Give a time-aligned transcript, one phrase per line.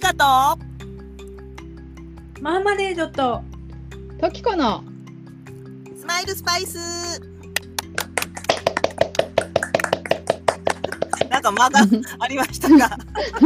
[0.00, 0.58] カと
[2.40, 3.42] マーマレードと。
[4.18, 4.82] トキコの。
[5.94, 7.20] スマイルスパイス。
[11.28, 11.80] なんか間が
[12.18, 13.44] ありましたが始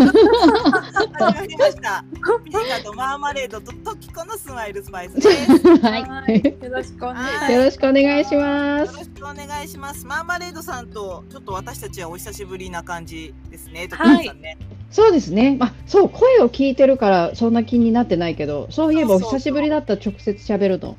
[1.20, 2.04] まりました。
[2.44, 5.66] ミカとマーマレードとトキコのスマイルスパイスです。
[5.66, 6.44] よはい。
[6.62, 8.96] よろしくお願いしはいよろしくお願いします。
[8.96, 10.06] ろしくお願いします。
[10.06, 13.88] マーマレードさんとちょっと私たちはお久しぶりな感じですね。
[13.88, 14.56] トキコさんね、
[14.94, 15.56] そうですね。
[15.58, 20.96] あ、そう、声を聞いてるからそんな気になってないけど、そういえばお久しぶりだったら直接喋るの。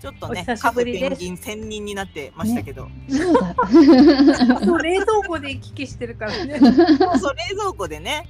[0.00, 3.54] ちょっとねお久しカフぶりですェペンギン専任になってましたけど、そうだ。
[4.82, 6.58] 冷蔵庫で行き来してるからね。
[7.20, 8.26] そう冷蔵庫でね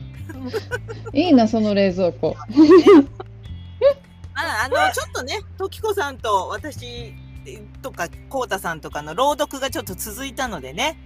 [1.15, 2.37] いいな、その冷蔵庫。
[4.35, 7.15] ああのちょっとね時子さんと私
[7.81, 10.99] とかこうたさんとかの朗読がちょっと続いたのでね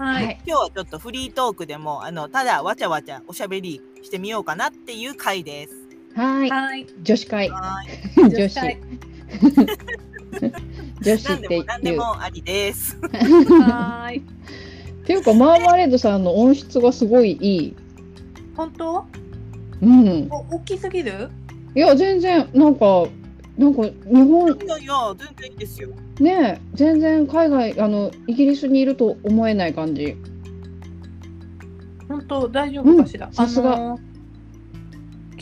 [0.00, 0.40] はい。
[0.46, 5.74] 今日はちょっとフリートークでもあのただわちゃわちゃおしゃべりしてみようかなっていう回です。
[6.16, 6.48] はい。
[6.48, 6.86] はい。
[7.02, 7.50] 女子会。
[7.50, 7.82] は
[8.16, 8.58] 女子。
[8.58, 8.80] はい
[11.02, 11.98] 女子ってもなんでいう。
[11.98, 12.98] もありです。
[12.98, 14.18] はい。
[15.02, 17.76] っていうか、マーマレードさんの音質がすごいいい。
[18.56, 19.04] 本当？
[19.82, 20.28] うん。
[20.30, 21.28] お大きすぎる？
[21.74, 23.06] いや、全然、なんか、
[23.58, 25.90] なんか日本いやいや全然いいですよ。
[26.20, 30.16] ね、全然海外、あのイギリスにいると思えない感じ。
[32.08, 33.26] 本当大丈夫かしら？
[33.28, 34.00] うんさすがあのー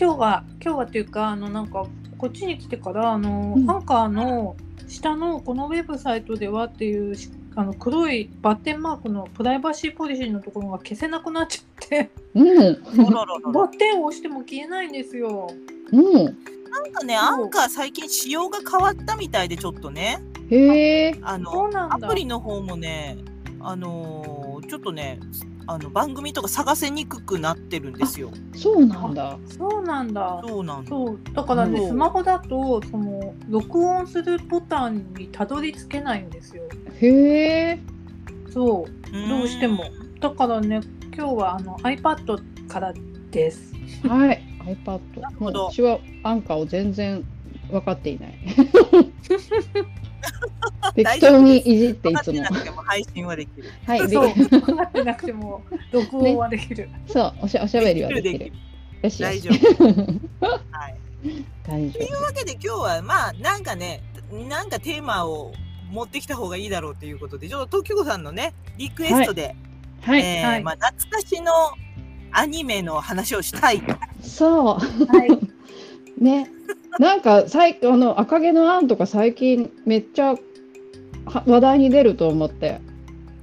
[0.00, 1.84] 今日は今日はっていうかあのなんか
[2.18, 12.46] こっちに来てからあの、うんアンカーの下のこのウェブサイトではっていうしあの黒いバッテンマークのプライバシーポリシーのところが消せなくなっちゃってうん。
[13.52, 15.48] バッテンを押しても消えないんですよ。
[15.92, 16.38] うん。
[16.70, 21.18] なんかねアンカー最近仕様が変わったみたいでちょっとねへえ。
[21.22, 23.18] あのアプリの方もね
[23.60, 25.18] あのーちょっとね
[25.66, 28.30] あの番組とか探せにくくなってるんですよ。
[28.54, 29.38] そうなんだ。
[29.46, 30.42] そうなんだ。
[30.46, 30.88] そうなんだ。
[30.88, 36.62] そうだからね、うんスマホだとその録音するボタンにたどり着けないんですよ。
[37.00, 37.06] へ
[37.70, 37.80] え。
[38.50, 39.84] そうどうしても
[40.20, 40.80] だからね
[41.14, 42.94] 今日はあの iPad から
[43.30, 43.74] です。
[44.06, 44.42] はい。
[44.76, 44.90] iPad。
[44.90, 47.24] もうるほど私はアンカーを全然
[47.70, 48.38] 分かっていない。
[50.94, 52.58] 適当にいじっていつも分かってな。
[52.60, 53.70] くても配信はできる。
[53.86, 54.00] はい。
[54.00, 55.62] でそう分かってなくても
[55.92, 56.88] 録音はできる。
[57.06, 58.52] そう、おしゃおしゃべりはできる。
[59.02, 59.22] よし。
[59.22, 59.54] 大丈夫。
[60.70, 60.96] はい。
[61.66, 64.02] 大丈というわけで今日はまあなんかね
[64.48, 65.52] なんかテーマを
[65.90, 69.54] 持ってきた方がいいだろうということでちょっと時子さんのねリクエストで、
[70.02, 70.10] 夫。
[70.10, 70.20] はい。
[70.20, 71.52] えーはいまあ、懐かしの
[72.32, 73.94] アニメの話をしたいと。
[74.22, 74.80] そは
[75.28, 75.28] い。
[75.28, 75.40] う。
[76.22, 76.50] ね。
[76.98, 80.34] なんか最あの赤毛のアンとか最近めっちゃ
[81.26, 82.80] は話題に出ると思って。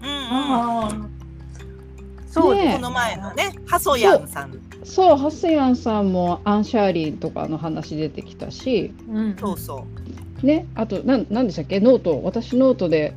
[0.01, 1.11] うんうん。
[2.27, 4.65] そうねこの前のねハソヤンさん。
[4.85, 9.35] そう、ハスヤンさんもアン・シャーリーとかの話出てきたし、うん。
[9.37, 9.85] そうそ
[10.43, 10.45] う。
[10.45, 13.15] ね、あと、なん、なんでしたっけ、ノート、私ノートで。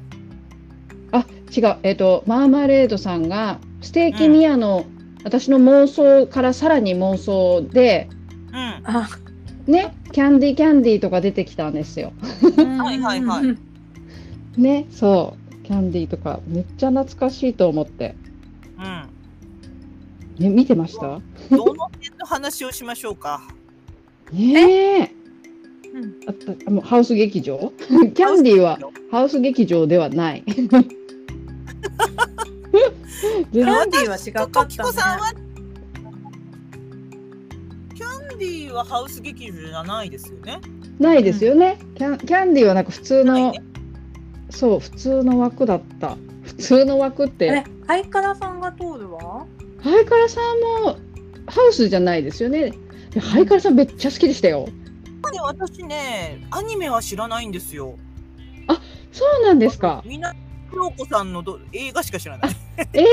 [1.13, 4.87] あ、違う、えっ、と、マーマレードさんが、ステーキミアの、
[5.25, 8.09] 私の妄想からさらに妄想で。
[8.49, 8.57] うん。
[8.85, 9.09] あ。
[9.67, 12.13] ね、キャンディーキャンディーとか出てきたんですよ。
[12.57, 13.59] はいはいはいうん
[14.57, 18.15] ね、そう、キャンディーとか、めっちゃ懐かしいと思って。
[18.79, 18.85] うん。
[20.43, 21.03] ね、見てました？
[21.03, 21.19] ど
[21.75, 23.43] の辺の話をしましょうか？
[24.33, 25.11] ねえ。
[25.95, 27.73] うんあった、もうハウス劇場。
[27.89, 28.79] キャンディーは
[29.11, 30.45] ハウス劇場ではない。
[33.53, 35.33] キャンディーは違かったね時子さんは
[37.95, 40.61] キャンディーはハウス劇場じゃないですよね。
[40.99, 41.79] ないですよね。
[41.97, 43.63] キャンキャンディーはなんか普通の、ね
[44.51, 46.17] そう普通の枠だった。
[46.43, 49.47] 普通の枠っえて、、ハイカラさんが通るわ。
[49.83, 50.97] ハイカラさんも
[51.47, 52.73] ハウスじゃないですよね。
[53.11, 54.67] でハイカラさんめっちゃ好きでしたよ。
[55.33, 57.99] ね私ねアニメは知らないんですよ。
[59.13, 60.03] そうなんですか。
[60.07, 60.35] みんな
[60.73, 62.51] 京子さんのど映画しか知らない。
[62.93, 63.05] 映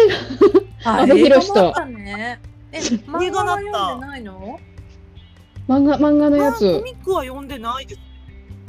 [0.84, 2.39] あ阿部寛と映画もあったね。
[2.72, 4.60] え、漫画は読んでないの？
[5.68, 6.81] 画漫画漫画のやあコつ。
[6.84, 8.01] ミックは読んでないです。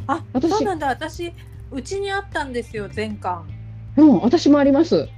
[0.07, 0.87] あ、私そうなんだ。
[0.89, 1.33] 私
[1.71, 3.47] うちにあったんですよ全巻。
[3.97, 5.09] うん、私もあります。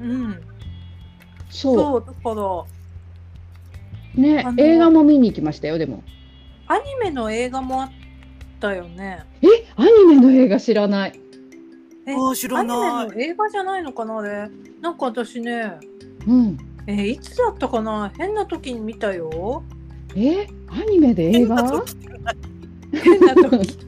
[0.00, 0.40] うん。
[1.50, 2.42] そそうだから
[4.16, 6.02] うね映画も見に行きましたよでも。
[6.68, 7.90] アニメの映画もあっ
[8.60, 9.24] たよね。
[9.42, 9.46] え
[9.76, 11.20] アニメの映画知らない。
[12.06, 14.48] えあー知らないの映画じゃないのかなあれ。
[14.80, 15.78] なんか私ね、
[16.26, 16.58] うん。
[16.86, 18.12] えいつだったかな？
[18.16, 19.62] 変な時に見たよ。
[20.14, 20.46] え？
[20.68, 21.56] アニメで映画？
[22.92, 23.78] 変な時。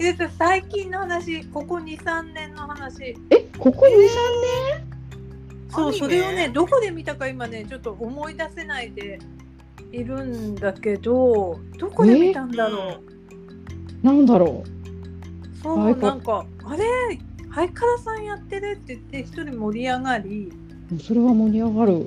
[0.00, 3.16] え最近の話、ここ2、3年の話。
[3.30, 9.18] えここ二三そう、それをね、どこで見たか今ね、ちょっと思い出せないで。
[9.90, 12.94] いるんだけどどこで見たんだろ
[14.02, 14.64] う、なんだろ
[15.62, 16.84] そうハイカなんかあれ？
[17.52, 20.50] ハイカラさんやってるって言って一人盛り上がり。
[20.90, 22.06] うそれは盛り上がる。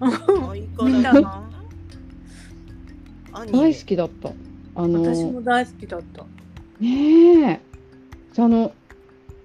[3.52, 4.32] 大好きだった。
[4.74, 6.26] あの私も大好きだった。
[6.80, 7.60] ねえ。
[8.36, 8.72] あの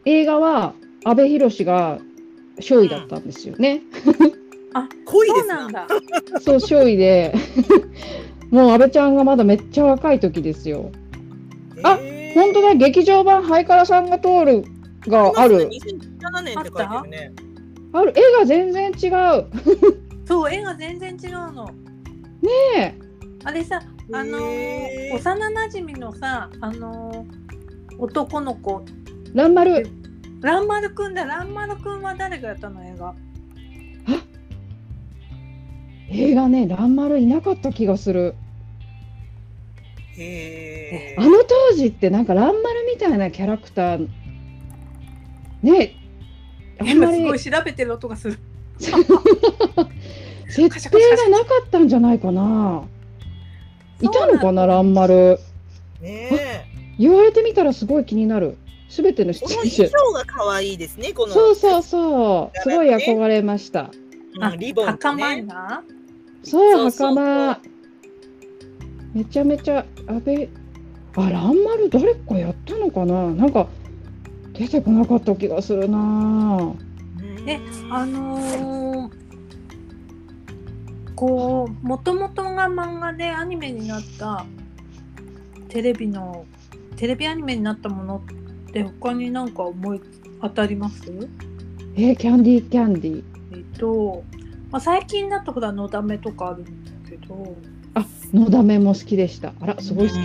[0.05, 0.73] 映画は
[1.05, 1.99] 阿部寛が
[2.59, 4.15] 少尉だったんですよね、そう
[5.05, 5.67] 恋ですな。
[5.67, 5.87] んだ。
[6.41, 7.35] そう少尉で。
[8.49, 10.91] もう阿部ちゃんがまだめっちゃ若い時ですよ。
[11.83, 12.33] あへー。
[12.33, 12.73] 本当だ。
[12.73, 14.63] 劇場版ハイカラさんが通る
[15.07, 15.69] がある。
[15.69, 17.31] 2017年って書いてるね。
[17.93, 18.13] ある。
[18.15, 19.07] 絵が全然違
[19.39, 19.47] う。
[20.25, 21.65] そう絵が全然違うの。
[22.75, 22.97] ね
[23.43, 23.81] あれさ
[24.13, 28.83] あのー幼なじみのさあのー男の子。
[28.87, 28.91] え
[29.33, 29.85] 蘭丸。
[30.41, 31.25] ランマルくんだ。
[31.25, 33.15] ランマルくんは誰がやったの映画？
[36.09, 38.35] 映画ね蘭丸いなかった気がする。
[40.17, 44.07] へあの当時ってなんか蘭丸みたいなキャラクター
[45.63, 45.95] ね
[46.79, 48.39] あんまり今すごい調べてる音がする
[50.49, 52.83] 設定がなかったんじゃないかな。
[54.01, 55.39] いたのかな、蘭丸。
[56.01, 56.65] えねえ
[56.99, 58.57] 言われてみたらすごい気になる。
[58.89, 59.89] すべての出この演者。
[59.89, 62.59] 衣装が可愛いですねこのそうそうそう。
[62.61, 63.91] すごい憧れました。
[64.39, 65.83] あうんリボンねな
[66.43, 67.59] そう、そうそう袴。
[69.13, 70.49] めちゃめちゃ、安倍。
[71.15, 73.31] あ、蘭丸誰かやったのかな？
[73.31, 73.67] なんか、
[74.57, 76.77] 出てこなかった気がするなうん
[77.49, 77.59] え
[77.91, 79.17] あのー
[81.15, 84.45] こうもともとが漫画でアニメになった
[85.67, 86.45] テレビの
[86.95, 88.21] テレビアニメになったもの
[88.67, 90.01] って他になんか思い
[90.41, 91.01] 当たります？
[91.95, 93.23] えーキャンディーキャンディー。
[93.53, 94.23] えっと、
[94.69, 97.55] まあ、最近だとほらのだめとかあるんだけど
[97.95, 99.53] あ、のだめも好きでした。
[99.59, 100.19] あら、すごい好き。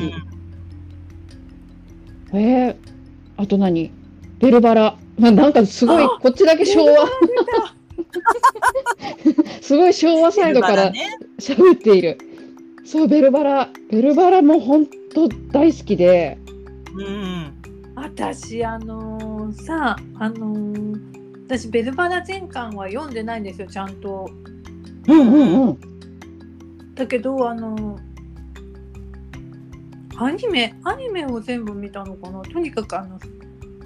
[2.36, 2.76] えー、
[3.38, 3.90] あと何？
[4.42, 4.98] ベルバラ。
[5.18, 7.06] まあ、なんかすごいあこっちだけ昭和
[9.62, 12.18] すごい昭和サイドからね喋っている。
[12.84, 14.84] そうベルバラベルバラも本
[15.14, 16.36] 当大好きで。
[16.96, 17.52] うん
[17.94, 21.00] 私あのーさあのー
[21.46, 24.28] 私ベルバラ全巻は読んでないんですよちゃんと。
[25.06, 25.78] うんうんうん。
[26.96, 27.96] だけどあの
[30.16, 33.20] アニメアニメを全部見たのかなとにかくあの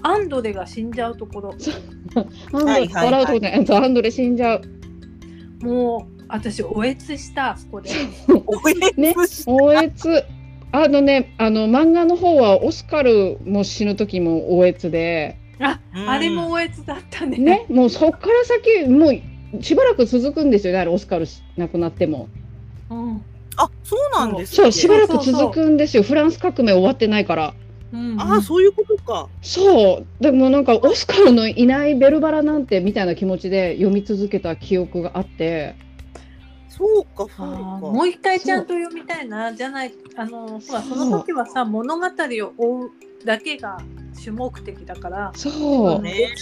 [0.07, 4.63] アンドレが死んじゃうところアンドレ、笑うとこね、そうアンドレ死んじゃう。
[5.61, 7.91] もう私おえつしたあそこで
[8.47, 9.15] おえね
[9.47, 10.25] おえつ。
[10.71, 19.09] あのね、あの漫画の方はオスカルも死ぬ時もおえつで、あうんあれもおえつだったねね、もうそっから先も
[19.59, 21.27] うしばらく続くんですよね、あれオスカル
[21.57, 22.29] 亡くなっても。
[22.91, 23.23] うん
[23.59, 26.03] あそうなんですそう、しばらく続くんですよ。
[26.03, 27.55] フランス革命終わってないから。
[27.93, 29.29] うんあそういうことか。
[29.43, 35.77] そう、でもなんかオスカルのいないベルバラなんてみたいな気持ちで読み続けた記憶があって、
[36.69, 37.45] そうかそうか。
[37.47, 39.53] もう一回ちゃんと読みたいな。
[39.55, 42.91] じゃないあのほらその時はさ物語を追う
[43.25, 43.79] だけが
[44.15, 45.33] 主目的だから。
[45.35, 46.35] そう、ね。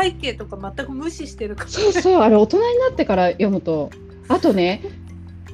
[0.00, 1.70] 背景とか全く無視してるから。
[1.70, 3.90] そうそう、あれ大人になってから読むと、
[4.28, 4.82] あとね、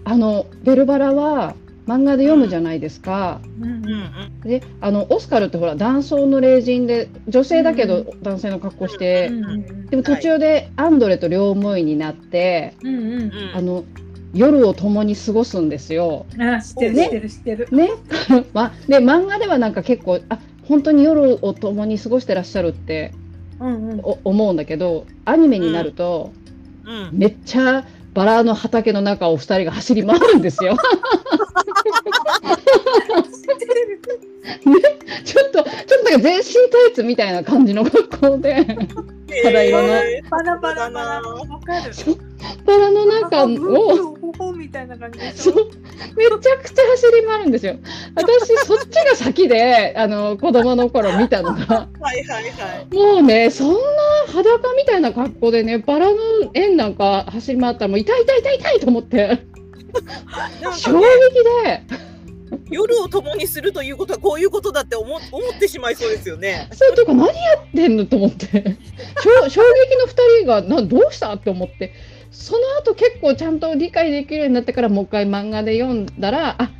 [0.04, 1.54] あのベルバラは
[1.86, 3.40] 漫画で読むじゃないですか。
[4.42, 9.30] で、あのオスカルってほら男装の霊人で女性だけどう男性の格好して、
[9.90, 12.74] でも途中でアンドレと両思いになって、
[13.54, 13.84] あの
[14.32, 16.26] 夜を共に過ごすんですよ。
[16.38, 17.68] あ知ってるね知ってる知ってる。
[17.70, 17.90] ね、
[18.54, 23.12] まで漫画ではなんか結構あ本当に夜を共に過ごしてらっしゃるって
[23.60, 24.00] うんうん。
[24.02, 30.76] お思うんだけどアニメになると、うんめっちゃバラの畑の中を二人が走り回るんですよ。
[33.22, 38.64] ちょっとちょっとなんか全身タイツみたいな感じの格好で
[39.44, 41.22] 肌色のえーバラバラバラ。
[41.22, 41.92] そうわかる。
[42.66, 43.48] バラの中を
[44.54, 45.52] みたいな感じでしょ？
[45.52, 45.70] そう。
[46.16, 47.76] めちゃくちゃ走り回るんですよ。
[48.14, 51.88] 私そっちが先であの子供の頃見たのが。
[52.00, 52.94] はいはいはい。
[52.94, 53.78] もうね、そんな
[54.28, 56.16] 裸みたいな格好でね、バラの
[56.54, 59.38] 円なんか走り回ったら、もう痛い痛い痛い痛いと思って、
[60.76, 61.04] 衝ね撃
[61.64, 61.82] で、
[62.70, 65.22] 夜を共にするということはこういうことだって思思
[65.54, 66.68] ってしまいそうですよね。
[66.72, 68.46] そうとか何やってんのと思って、
[69.22, 71.92] 衝 衝撃の2人がなどうしたって思って、
[72.30, 76.70] その後結構ちゃんと理解できるようになってから、もう一回漫画で読んだら、あ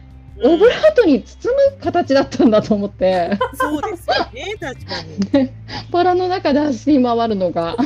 [0.43, 5.02] オブラートに包む形だったんだと思って、そうですよね、確か
[5.38, 5.50] に。
[5.93, 7.76] バラの中で走り回るのが。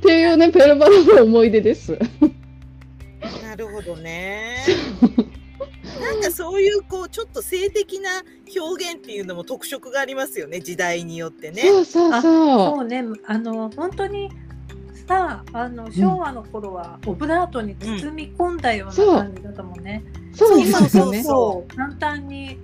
[0.00, 1.98] っていうね、ペルバラの思い出です。
[3.42, 4.64] なるほどね。
[6.00, 8.10] なんかそういうこうちょっと性的な
[8.58, 11.62] 表現っていうのも特色がありますよね時代によってね。
[11.62, 12.76] そうそうあそう。
[12.78, 14.30] そうねあの本当に
[15.06, 20.04] さあの昭和の頃はオブラートに包み込んだような感じだったもんね。
[20.32, 21.22] そうでそうそうすよね。
[21.22, 22.58] そう簡単に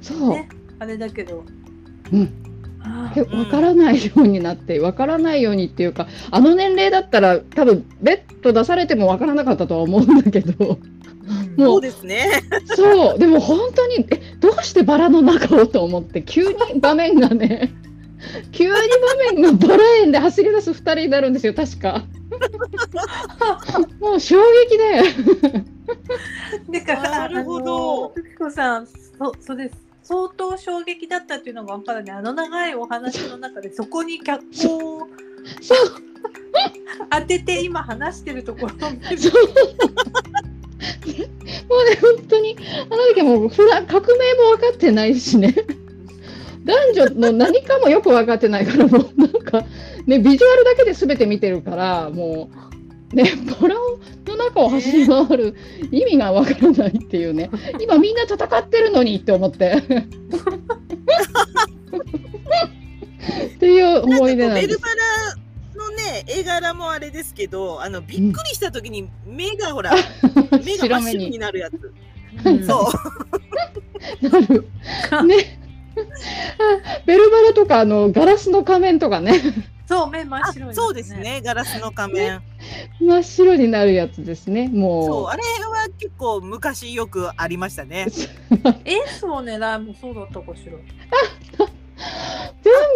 [0.00, 0.30] そう。
[0.30, 0.48] ね
[0.78, 1.44] あれだけど。
[2.12, 2.42] うん。
[2.88, 10.78] あえわからないようになって、わからないようにっていうか、あの年齢だったら多分ベッド出されてもわからなかったとは思うんだけど、
[11.58, 12.42] そうですね。
[12.74, 17.72] そう、でも本当に、え、どうしてバラの中をと思って、急に場面がね、
[18.52, 22.04] 急に場面がバラ園で走り出す二人になるんですよ、確か。
[24.00, 24.36] もう衝
[24.68, 25.64] 撃で。
[26.80, 28.92] だからなるほどあの時子さんそ
[29.40, 29.70] それ
[30.02, 35.08] 相当衝撃だったっていうのが分からねあの長いお話の中でそこに脚光を
[35.60, 36.06] そう。
[37.10, 39.32] 当てて今話してるところを見るそう
[41.68, 42.56] もうね、本当に、
[42.90, 45.54] あの時はもう、普段革命も分かってないしね。
[46.64, 49.64] 男女の何かもよく分かってないから、もうなんか、
[50.06, 52.50] ね、ビジュアルだけで全て見てるから、も
[53.12, 53.24] う、ね、
[53.60, 55.54] バラの中を走り回る
[55.92, 57.50] 意味が分からないっていうね、
[57.80, 59.74] 今みんな戦ってるのにって思って。
[63.56, 64.88] っていう思い出なんですベルバ。
[64.88, 64.94] ラ
[65.36, 65.45] の
[66.06, 69.92] ね絵柄もあれですけどあのびっくりした時に目がほら、
[70.64, 71.92] 目が真っ白になるやつ。
[72.44, 72.90] うんそ
[74.22, 74.28] う。
[74.28, 74.68] なる。
[75.26, 75.60] ね。
[75.98, 79.40] あベルバラとかあのガラスの仮面とかね
[79.86, 82.42] そう目真っあ白い、そうですねガラスの仮面。
[83.00, 88.08] 真っ白になるやつですねそうもあれは結構昔よくありましたね。
[88.84, 91.68] エースを狙いもそうだったかしらう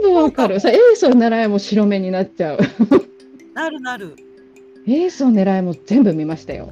[0.03, 0.61] 全部わかる。
[0.61, 2.59] さエースを狙いも白目になっちゃう。
[3.55, 4.17] なるなる。
[4.87, 6.71] エースを狙いも全部見ましたよ。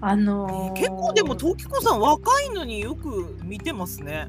[0.00, 4.28] あのー結構でも時子さん若いのによく見てますね。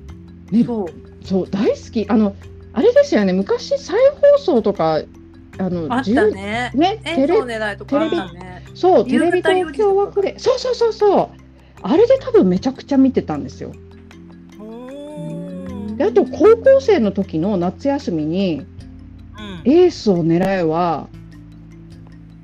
[0.52, 0.88] ねそう。
[1.26, 2.06] そう大好き。
[2.10, 2.36] あの
[2.74, 3.34] あれですよね。
[3.34, 3.98] 昔再
[4.38, 5.02] 放送とか
[5.58, 6.72] あのあったね。
[6.74, 8.66] 10ねテレ狙いとかあったね。
[8.74, 11.30] そうテ夕レビ東京枠でそうそうそうそう。
[11.82, 13.72] あれで多分めちゃくちゃ見てたんですよ
[15.98, 18.66] であと高校生の時の夏休みに
[19.66, 19.72] うん。
[19.72, 21.08] エースを狙えは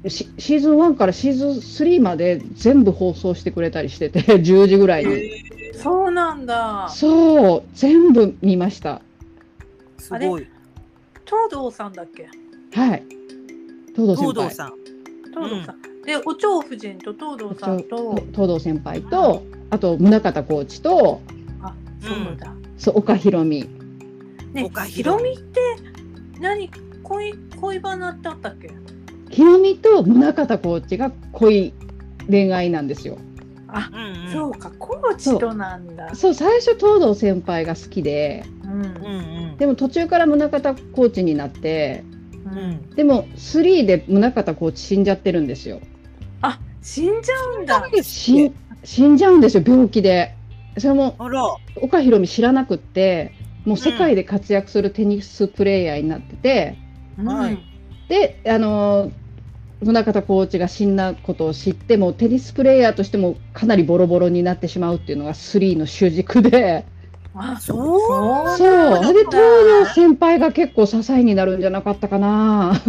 [0.08, 5.14] シシーズン1からシーズン3まで全部放送してくれたりしてて 10時ぐらいに。
[5.14, 6.90] へそうなんだ。
[6.90, 9.02] そう全部見ました。
[9.98, 10.48] ーすごい。
[11.26, 12.28] 東堂さんだっけ？
[12.78, 13.04] はい。
[13.96, 14.34] 東堂先輩。
[14.34, 14.74] 東堂さん。
[15.34, 21.22] 東堂さん、でお蝶夫人と東堂さんと東堂先輩とあと宗像コーチと
[21.62, 23.70] あそうだ、そう岡ひろみ
[24.54, 25.60] ね岡ひひろみって
[26.40, 26.68] 何？
[27.04, 28.72] 恋恋バナってあったっけ？
[29.30, 31.74] ひろみと宗像コーチが恋
[32.28, 33.20] 恋愛なんですよ。
[33.68, 34.34] あ、うんうん。
[34.34, 34.72] そうか。
[34.80, 36.16] コーチとなんだ。
[36.16, 36.34] そう。
[36.34, 38.44] 最初東堂先輩が好きで。
[38.64, 38.72] うん。
[38.72, 38.88] うんう
[39.54, 39.58] ん。
[39.58, 40.50] でも途中から宗像
[40.92, 42.04] コーチになって。
[42.46, 42.72] ううん。
[42.72, 42.90] ん。
[42.96, 45.80] でも3で宗像コーチ死んじゃってるんですよ。
[46.42, 47.88] あ死んじゃうんだ。
[48.02, 50.34] 死ん死んじゃうんですよ病気で
[50.78, 51.16] それも。
[51.82, 53.34] 岡ひろみ知らなくって
[53.66, 56.78] もう世界で活躍するテニスプレーヤーになってて、
[57.24, 57.60] はい。
[58.08, 59.12] であのー
[59.84, 66.86] 宗像コーチが死んだことを知ってもテニスプレーヤーとしてもかなりボロボロになってしまうっていうのが3の主軸で。
[67.34, 69.14] あそうそう。
[69.14, 72.80] で東洋先輩が結構支えになるんじゃなかったかな。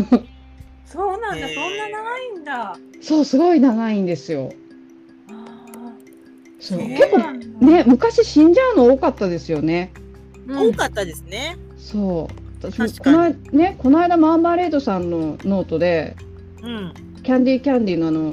[0.84, 1.48] そうなんだ。
[1.48, 2.76] そんな長いんだ。
[3.00, 4.52] そうすごい長いんですよ。
[4.52, 4.61] あ
[6.62, 6.78] そう。
[6.78, 9.92] 結構構ね昔死んじゃうの多かったですよね。
[10.48, 11.56] 多かったですね。
[11.76, 12.34] そう。
[12.70, 16.16] 私も確かこの間ねこの間マーマレードさんのノートで
[16.62, 16.94] うん。
[17.24, 18.32] キャンディーキャンディーのあの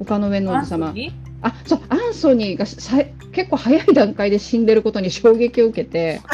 [0.00, 0.94] 丘の上の王子様。
[1.42, 6.20] あそうアンソニーがさ結構早い段階で死んでることに衝撃を受けて。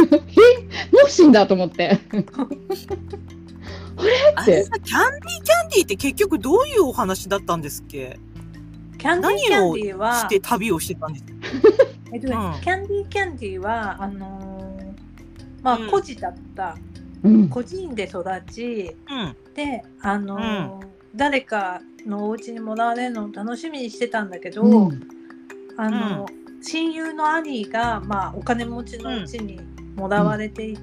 [0.00, 0.94] え？
[0.94, 1.98] もう死んだと思って。
[4.36, 4.64] あれ？
[4.64, 8.18] さ、キャンディーキャンディーって結局どういうお話だったんですっけ？
[8.98, 11.24] キャンディーキャンディーはして旅をしてたんです
[12.12, 12.60] えっとねうん。
[12.60, 14.92] キャンディーキャンディーはあのー
[15.62, 15.90] まあうん。
[15.90, 16.76] 孤児だった。
[17.22, 17.48] うん。
[17.48, 19.36] 孤児院で育ちうん。
[19.54, 20.86] であのー
[21.16, 25.00] 誰かのお家にもらわれるのを楽しみにしてたんだけど、うん。
[25.76, 26.26] あの
[26.62, 29.60] 親友の兄が、まあ、お金持ちのうちに
[29.96, 30.78] もらわれていっ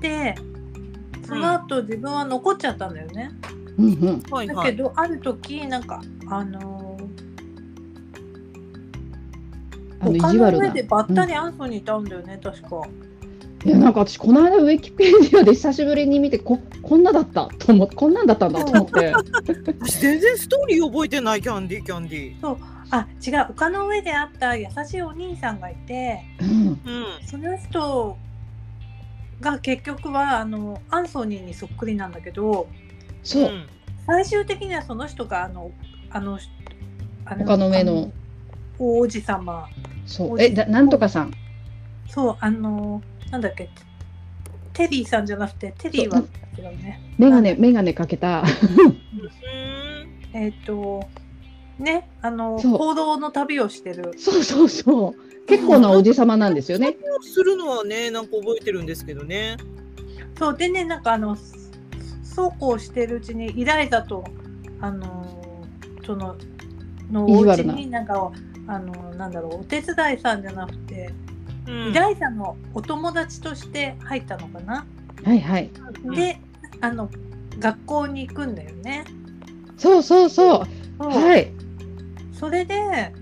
[0.00, 0.34] て、
[1.26, 3.30] その後自分は残っちゃったんだよね。
[3.78, 3.84] うん。
[3.86, 4.22] うん。
[4.22, 4.70] だはいはい。
[4.70, 6.71] けどある時なんかあの
[10.02, 10.50] あの意地悪な。
[10.50, 12.82] の上でばったりアンソニーいたんだよね、確か。
[13.64, 19.12] いやなんか私この間ウィキペディアで久しぶりに見てここんなだったと思ってこんなんだったんだと思って。
[19.80, 22.56] 私全然ストーリー覚えてないキャンディーキャンディー。
[22.90, 26.48] あ違う丘の上で会った優しいお兄さんがいてうん。
[26.48, 26.78] うん。
[27.24, 28.18] その人
[29.40, 32.66] が結局はあのアンソニーにそっくりなんだけど
[33.22, 33.66] そう、ん。
[34.06, 35.70] 最終的にはその人があの
[36.10, 36.38] あの
[37.24, 37.92] あ丘の上の。
[37.92, 38.12] あの
[38.78, 39.68] 王子様
[40.06, 40.40] そう。
[40.40, 41.32] えだなんとかさん。
[42.08, 43.68] そうあのなんだっけ。
[44.72, 46.22] テリーさんじゃなくてテリーは
[47.18, 48.42] メガネメガネかけた。
[48.42, 48.98] うん。
[50.32, 51.04] えっ、と
[51.78, 54.12] ねあの行動の旅をしてる。
[54.16, 55.46] そうそうそう。
[55.46, 56.96] 結構なおじさまなんですよね。
[57.20, 59.56] するのはね、なんか覚えてるんですけどね。
[60.38, 61.36] そうでねなんかあの
[62.22, 64.24] そうこうしてるうちにイライザと
[64.80, 65.26] あの
[66.04, 66.36] その
[67.10, 67.74] のお家意地悪な。
[67.74, 68.32] になんか
[68.66, 71.10] あのなんだろうお手伝いさんじゃなくて、
[71.66, 71.90] うん。
[71.90, 74.86] イライザのお友達として入ったのかな、
[75.24, 75.70] はいはい。
[76.04, 76.14] うん。
[76.14, 76.38] で
[76.80, 77.10] あの
[77.58, 79.04] 学校に行くんだよね。
[79.76, 80.66] そうそうそう。
[80.98, 81.10] そう。
[81.10, 81.52] はい。
[82.32, 83.12] それで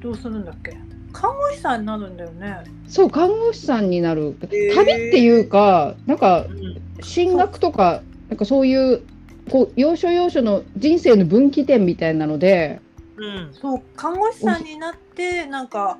[0.00, 0.76] どうするんだっけ？
[1.12, 2.58] 看護師さんになるんだよね。
[2.86, 4.38] そう看護師さんになる。
[4.38, 4.74] ー。
[4.74, 6.80] 旅っていうかなんかうん。
[7.02, 9.02] 進学とかなんかそういう
[9.50, 12.80] こう要所要所の人生の分岐点みたいなので
[13.20, 13.54] うん。
[13.54, 15.98] そう看護師さんになってなんか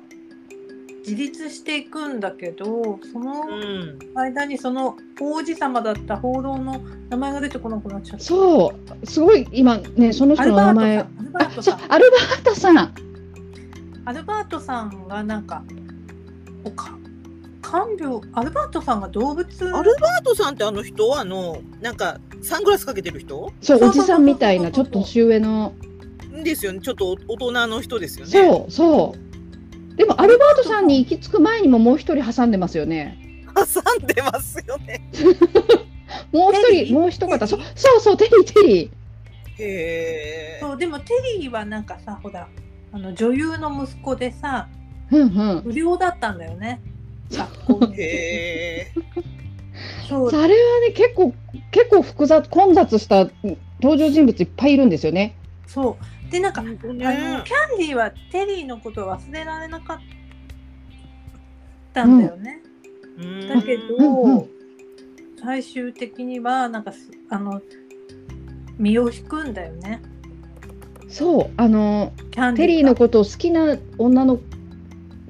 [0.99, 3.99] 自立していくんだけどそのうん。
[4.15, 8.25] 間にその王子様だった放浪の名前が出てこなくなっちゃった。
[8.25, 8.73] そ
[9.03, 11.93] うすごい今ねその人アルバの名前ートさん。
[11.93, 12.69] アルバートさ。
[12.71, 12.73] う
[13.07, 13.11] ん
[14.03, 14.81] アルバートさん。
[14.83, 15.63] アルバートさんがなんか
[16.63, 16.97] おか
[17.61, 19.47] 看病アルバートさんが動物。
[19.75, 21.17] アルバートさんってあの人？
[21.19, 23.53] あのなんかサングラスかけてる人？
[23.61, 24.01] そうそうそうそう。
[24.01, 25.73] おじさんみたいなちょっと年上の
[26.43, 26.79] ですよね。
[26.79, 28.31] ちょっと大人の人ですよね。
[28.31, 29.15] そうそ
[29.93, 29.95] う。
[29.97, 33.17] でもアルバートさんに行き着く前にももう一人挟んでますよね。
[33.55, 35.01] 挟んでますよね。
[36.31, 36.85] もう一テリー。
[36.85, 38.89] 人もう一方そうそうそうテリーテリー。
[39.63, 42.47] へえそうでもテリーはなんかさほら
[42.91, 44.67] あの女優の息子でさ
[45.11, 45.61] うんうん。
[45.61, 46.81] 不良だったんだよね。
[47.31, 48.91] 学校にへえ
[50.07, 50.27] そう。
[50.29, 51.33] あれはね結構
[51.71, 53.29] 結構複雑混雑した
[53.81, 55.35] 登場人物いっぱいいるんですよね。
[55.67, 59.99] そうでなんか、本当あのねキャンディーはテリーのことを忘れられなかっ
[61.93, 62.61] たんだよね、
[63.17, 63.47] うん。
[63.49, 64.49] だけど、うんうん
[65.43, 67.61] 最終的にはなんかすあの
[68.77, 69.99] 身を引くんだよね。
[71.09, 72.67] そうあのキャンディーが。
[72.67, 74.39] テリーのことを好きな女の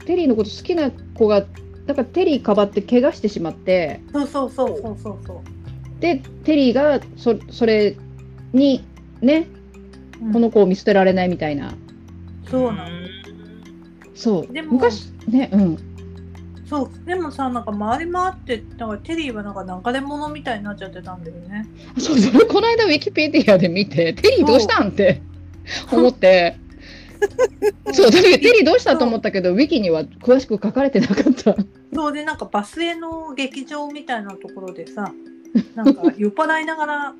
[0.05, 1.45] テリーのこと好きな子が
[1.85, 4.01] だからテリーかばって怪我してしまって。
[4.11, 6.01] そうそうそうそうそうそう。
[6.01, 7.95] でテリーがそそれ
[8.51, 8.83] に
[9.21, 9.47] ね
[10.21, 10.33] うん。
[10.33, 11.73] この子を見捨てられないみたいな、
[12.49, 13.01] そうなの。
[14.13, 14.53] そう。
[14.53, 14.73] でも。
[14.73, 15.77] 昔ねうん。
[16.71, 17.05] そう。
[17.05, 21.67] でもさなんか回り回ってなんかテリーはなんか流れ物みたいになっちゃってたんだよね。
[21.97, 25.21] そうそれ この間ウィキペディアで見てテリーどうしたんって
[25.91, 26.55] 思って。
[27.93, 31.55] そうだけどテリーどうしたと思ったけどウィキには詳しく書かれてなかった。
[31.93, 32.13] そう。
[32.13, 35.11] でなんかバスへの劇場みたいなところでさ
[35.75, 37.13] なんか酔っ払いながら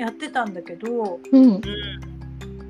[0.00, 1.60] やってたんだけどうん。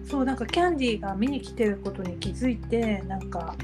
[0.05, 3.55] そうなんかキャンディーが見に来てることに気づいてなんか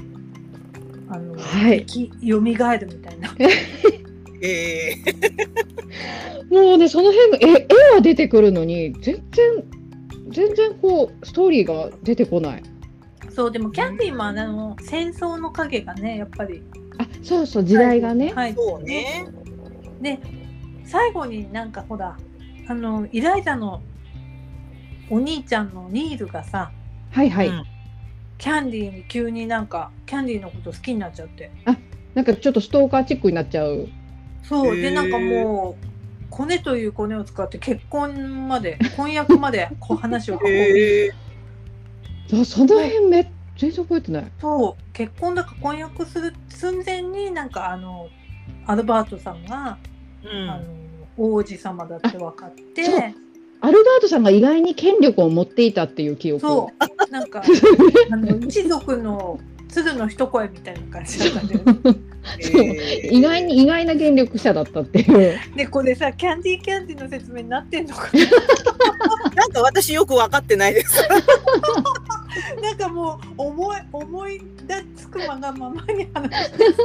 [1.09, 1.85] あの、はい。
[1.85, 3.35] き蘇るみたいな。
[4.41, 4.95] へえ
[6.49, 9.63] もうねその辺が絵絵は出てくるのに全然
[10.29, 12.63] 全然こうストーリーが出てこない。
[13.31, 16.63] そうでもキャンディーもあの戦争の影がねやっぱり。
[16.99, 18.53] あそうそう時代がね、はい。
[18.53, 19.27] そうね。
[20.01, 20.19] で
[20.85, 22.17] 最後になんかほら
[22.67, 23.81] あのイライザの
[25.09, 26.71] お兄ちゃんのニールがさ
[27.11, 27.63] はいはい、うん。
[28.37, 31.51] キャンディーに急になんかキャンディーのこと好きになっちゃって。
[32.13, 33.87] なんかちょっとストーカーチックになっちゃう。
[34.43, 34.75] そう。
[34.75, 35.85] でなんかもう
[36.29, 41.11] コネというコネを使って結婚まで婚約まで こう話を運ぶへえ
[42.33, 44.31] あその辺め全然覚えてない。
[44.39, 44.93] そう。
[44.93, 48.09] 結婚だか婚約する寸前になんかあの
[48.65, 49.77] アルバートさんが、
[50.23, 50.49] うん。
[50.49, 50.86] あの
[51.17, 52.85] 王子様だって分かって。
[52.85, 53.13] そう。
[53.59, 56.41] アルバートさんが意外に権力を持っていたっていう記憶。
[56.41, 56.69] そ
[57.09, 57.11] う。
[57.11, 57.41] なんか
[58.11, 61.99] あの一族の鶴の一声みたいな感じだったんだよね。
[62.41, 62.61] そう。
[62.61, 65.39] へえ意外に意外な権力者だったっていう。
[65.55, 68.09] でこれさキャンディーキャンディーの説明になってんのか
[69.35, 69.45] な？
[69.47, 71.01] んか私よく分かってないです。
[72.61, 76.75] ななんかもう思い思い出つくまがままに話してる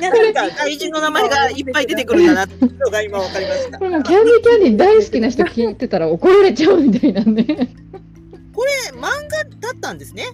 [0.00, 3.78] なんか外人の名前がいっぱい出てくるんだなってのが今分かりました。
[3.78, 10.24] これもキャンディーキャンディー大好きな人聞いてたら怒られちゃうみたいなんでこれ漫画だったんですね。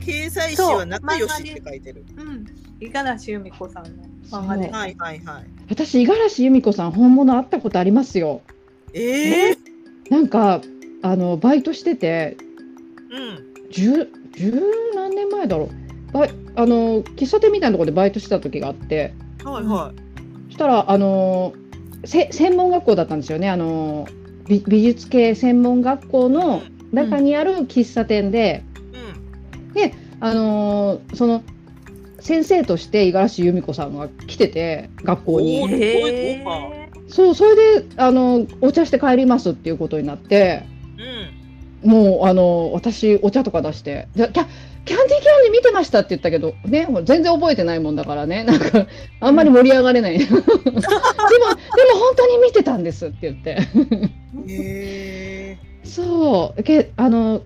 [0.00, 2.04] 掲載誌は仲良しって書いてる。
[2.16, 2.44] うん。
[2.80, 3.90] 五十嵐由美子さんの
[4.30, 5.44] 漫画ではいはいはい。
[5.68, 8.40] 私五十嵐由美子さん本物会ったことありますよ。
[8.94, 9.58] ええ
[10.10, 10.60] なんか
[11.02, 12.36] あのバイトしてて。
[13.10, 13.48] うん。
[13.70, 14.62] 十十
[14.94, 19.14] 何年前だろうバイあの喫茶店みたいなところでバイトしてた時があって。
[19.44, 19.92] はいは
[20.48, 21.52] そしたらあの
[22.04, 23.48] せ専門学校だったんですよね。
[23.48, 24.06] あの
[24.46, 26.30] 美美術系専門学校い。
[26.30, 28.64] の中にある喫茶店で、
[29.74, 29.92] うん。
[30.20, 31.42] あのその
[32.20, 36.42] 先生として五十嵐由美子さんが来てて学校おに
[37.08, 40.64] そうそれであのお茶して帰りますっていうことになって。
[40.98, 41.90] うん。
[41.90, 44.08] もうあの私お茶とか出して。
[44.16, 44.46] でキャ
[44.88, 48.86] キャンディーキャンディー見てましたって言ったけどねもう全然覚えてないもんだからね なんか
[49.20, 50.86] あんまり盛り上がれない でもでも本
[52.16, 53.58] 当に見てたんですって言って。
[55.84, 57.42] そうけあの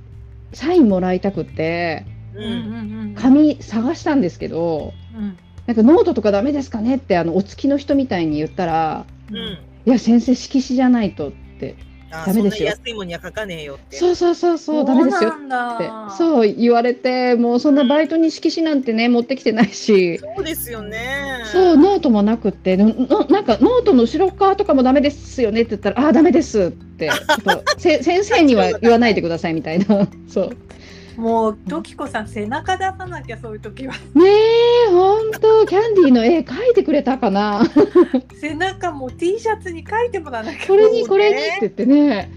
[0.53, 2.39] サインもらいたくってう。
[2.39, 9.59] うんうんんうん紙探したんですけどうんなんかノートとかダメですかねってあのお付きの人みたいに言ったらうん。
[9.85, 12.73] いや先生色紙じゃないとってあダメですよ。
[12.73, 13.97] そんな安いもんには書かねえよって。
[13.97, 15.49] そうそうそうそうダメですよって。
[15.49, 20.19] だそう言われてもうそんなバイトに色紙なんてね持ってきてないし。
[20.19, 21.43] そうですよね。
[21.51, 22.77] そうノートもなくって。
[22.77, 27.09] ののなんかノートの後ろ側とかもダメですよねって言ったらああーダメですって。
[27.09, 30.07] ちょっとせ 先生には言わないでくださいみたいな。
[30.29, 30.57] そう
[31.17, 33.95] もう時子さん背中出さなきゃそういう時は。
[33.95, 34.01] ね
[34.89, 37.63] えほんとキャンディーの絵描いてくれたかな？
[38.41, 40.67] 背中も T シャツに書いてもらわなきゃ。
[40.67, 42.31] これにこれにって言ってね。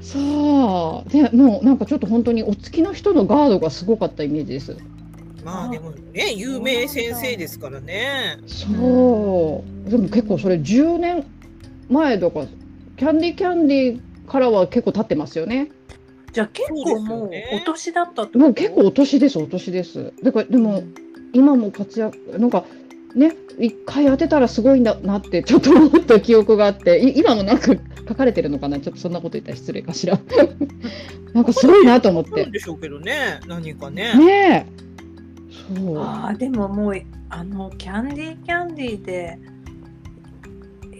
[0.00, 1.10] そう。
[1.10, 4.76] でもうなんかちょっと本当にお付きの人のガードがすごかったイメージです。
[5.44, 8.38] まあでもね、有名先生ですからね。
[8.46, 9.90] そう。
[9.90, 11.24] でも結構それ10年
[11.88, 12.46] 前とか
[12.96, 15.70] キャンディーキャンディーからは結構経ってますよね
[16.36, 20.12] じゃあ結構もうお年だったもう結構お年ですお年です。
[20.22, 20.82] だからでも
[21.32, 22.66] 今も活躍なんか
[23.14, 27.72] ね一回当てたらすごいんだなってちょっと思った記憶があってい今もなんか
[28.06, 28.78] 書かれてるのかな？
[28.80, 30.20] ちょっとそんなこと言ったら失礼かしら。
[31.32, 32.44] なんかすごいなと思って。
[32.50, 34.14] でしょうけどね、何かね。
[34.14, 35.74] ねえ。
[35.74, 35.98] そう。
[35.98, 39.38] あーでももうあのキャンディーキャンディーで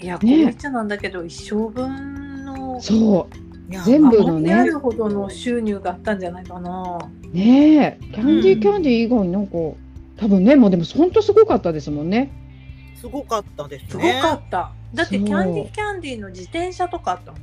[0.00, 3.45] いやこうね言っちゃなんだけど、一生分のそう
[3.84, 6.98] 全部の余りあねるほどの収入があったんじゃないかな。
[7.32, 9.52] ねえキャンディうんーキャンディー以外になんか
[10.16, 12.30] 多分ねもうでも本当すごかったですもんね
[12.94, 14.20] すごかったですすごね。
[14.22, 14.72] かった。
[14.94, 17.40] だってキャンディーキャンディーの自転車とかあったもん。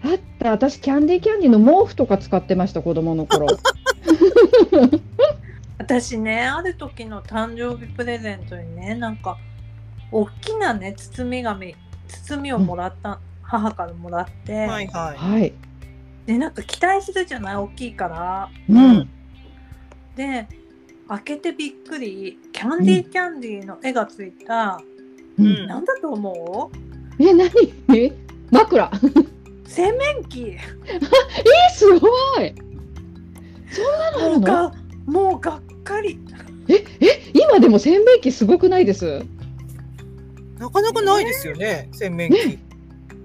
[0.00, 3.48] あった私キャンディーキャンディーの毛布とか使ってました子供の頃
[5.78, 9.36] 私ねある時の誕生日プレゼントにねなんか
[10.12, 11.74] 大きなね包み紙
[12.06, 15.54] 包みをもらった、母からもらって、はいははい。
[16.26, 17.56] でなんか期待するじゃない？
[17.56, 18.50] 大きいから。
[18.68, 19.08] うん。
[20.14, 20.46] で
[21.08, 22.38] 開けてびっくり。
[22.52, 24.82] キャンディーキャンディーの絵がついた、
[25.38, 25.64] ううん。
[25.64, 26.70] んなんだと思
[27.18, 27.22] う？
[27.22, 27.50] え何？
[27.96, 28.12] え？
[28.50, 28.90] 枕？
[29.64, 30.56] 洗面器。
[30.56, 30.58] え
[31.74, 32.08] すご
[32.42, 32.54] い。
[33.70, 34.40] そんなのあるの？
[34.40, 34.72] もうが
[35.06, 36.20] もうがっかり。
[36.68, 37.30] ええ？
[37.32, 39.06] 今でも洗面器すごくないです？
[39.06, 40.60] い。
[40.60, 42.58] なかなかないですよね、洗面器。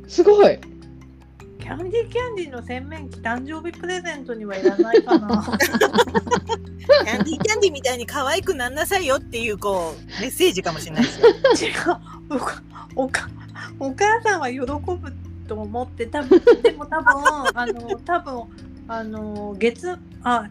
[0.08, 0.60] すごい。
[1.60, 5.58] キャンディーキャンディーの洗面器誕生日プレゼントにはいらないかな。
[5.58, 11.30] キャンディーキャンディーみたいに可愛くなんなさいよっていうこうメッセージかもしれないですよ。
[11.30, 11.76] 違う。
[12.30, 12.62] おか
[12.96, 13.30] おか
[13.80, 14.68] お母さんは喜ぶ
[15.48, 17.13] と思って多分でも多分
[17.54, 18.44] あの多分
[18.88, 19.88] あの月
[20.24, 20.48] あ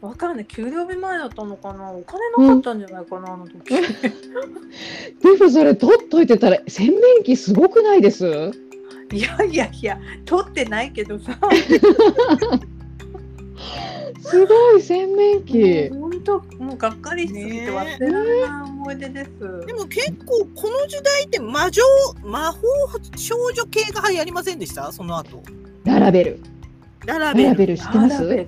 [0.00, 3.80] わかんない給料日前だったのかなお金なかったんじゃないかな、あの時で
[5.38, 8.50] もそれ取っといてたら洗面器すごくないです？
[9.16, 11.38] いやいやいや取ってないけどさ。
[14.22, 15.88] すごい洗面器。
[15.90, 19.30] 本当もうがっかりしすぎて忘れられない思い出です、
[19.66, 21.82] でも結構この時代って魔女
[22.22, 22.60] 魔法
[23.16, 24.92] 少女系が流行りませんでした？
[24.92, 25.42] その後。
[25.84, 26.40] ララベル。
[27.06, 27.44] ララベル。
[27.46, 28.46] ララベル知ってます？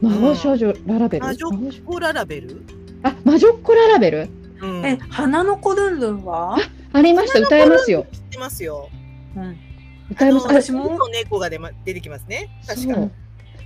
[0.00, 1.26] 魔法少女ララベル。
[1.26, 2.62] 魔女魔法少コララベル？
[3.02, 4.28] あ魔女っ子ララベル？
[4.62, 4.86] うん。
[4.86, 6.58] え知っ花の子ルンルンは、
[6.92, 7.40] ありました。
[7.40, 8.06] 歌えますよ。
[8.30, 8.88] てますよ。
[9.36, 9.56] うん、
[10.16, 10.96] あの私も。
[10.96, 12.48] の猫が出ま出てきますね。
[12.66, 13.08] 確か。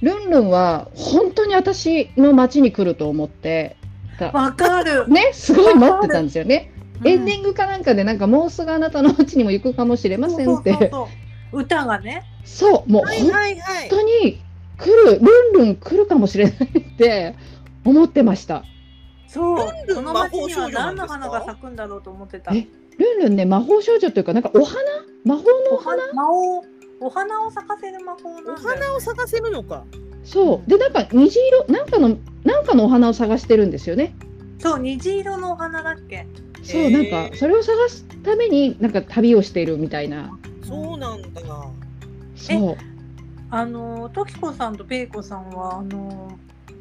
[0.00, 3.76] ルンルンは本当に私の町に来ると思って。
[4.32, 7.08] わかる、ねすごい待ってたんですよね、うん。
[7.08, 10.70] エンディングかなんかでなんかもうすぐあなたの町にも行くかもしれませんって。
[10.72, 11.08] そうそうそ
[11.58, 12.22] う歌がね。
[12.44, 13.88] そうもうはい本。
[13.90, 14.40] 当に
[14.78, 17.34] 来るルンルン来るかもしれないって
[17.84, 18.64] 思ってました。
[19.26, 19.72] そう。
[19.72, 21.12] ルンルンこの町には魔法少女な何のんですか？
[21.14, 22.54] 花が咲くんだろうと思ってた。
[22.54, 22.66] え
[22.98, 24.80] ルンルンね魔法少女というかなんかお花？
[25.24, 26.64] 魔法のおお花花魔法
[27.00, 29.84] お花を咲かせる魔法なんだよお花を咲かせるのか。
[30.24, 30.70] そう。
[30.70, 34.14] でなんか虹色なんかのなんかのお花を探してるんですよね。
[34.58, 36.26] そう虹色のお花だっけ。
[36.62, 40.30] そうなんかそれを探すためになんか旅をしているみたいな。
[40.64, 41.40] そうなんだ。
[42.36, 42.76] そう。
[43.50, 46.38] あのトキコさんとペイコさんはあの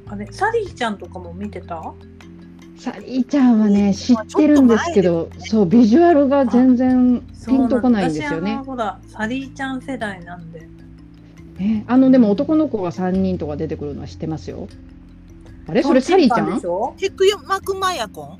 [0.07, 1.93] あれサリーちゃんとかも見てた？
[2.81, 10.67] サリーちゃんはね知ってるんですけどそうビジュアルが全然ピンとこないんですよね私あのほらサリーちゃん世代なんで。
[11.59, 14.67] ねあのでも男の子が3人とか出てくるのは知ってますよ
[15.67, 15.83] あれ？
[15.83, 16.59] それサリーちゃん？
[16.97, 18.39] テクマクマヤコン？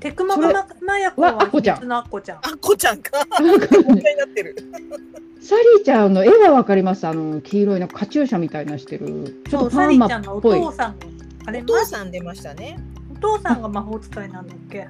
[0.00, 2.36] テクマママヤコははアッコちゃん秘密のアッコちゃん。
[2.36, 3.10] あこちゃんか。
[3.26, 3.56] サ問
[4.02, 4.54] 題になってる。
[4.54, 7.06] リーちゃんの絵はわかります？
[7.06, 11.06] あの黄色いのカチューシャみたいなしてるちょっとパーマサリーちゃんのおっぽい父さんが
[11.46, 12.78] あれお父さん出ましたね。
[13.16, 14.86] お父さんが魔法使いなんだっけ？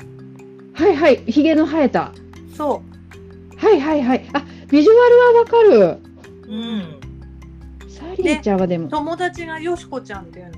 [0.75, 2.12] はいはいひげの生えた
[2.55, 2.83] そ
[3.57, 7.01] はいはいはいあビジュアルはわかるうん。
[7.89, 10.53] サリーちゃんはでも、う友達がよしこちゃんっていうの。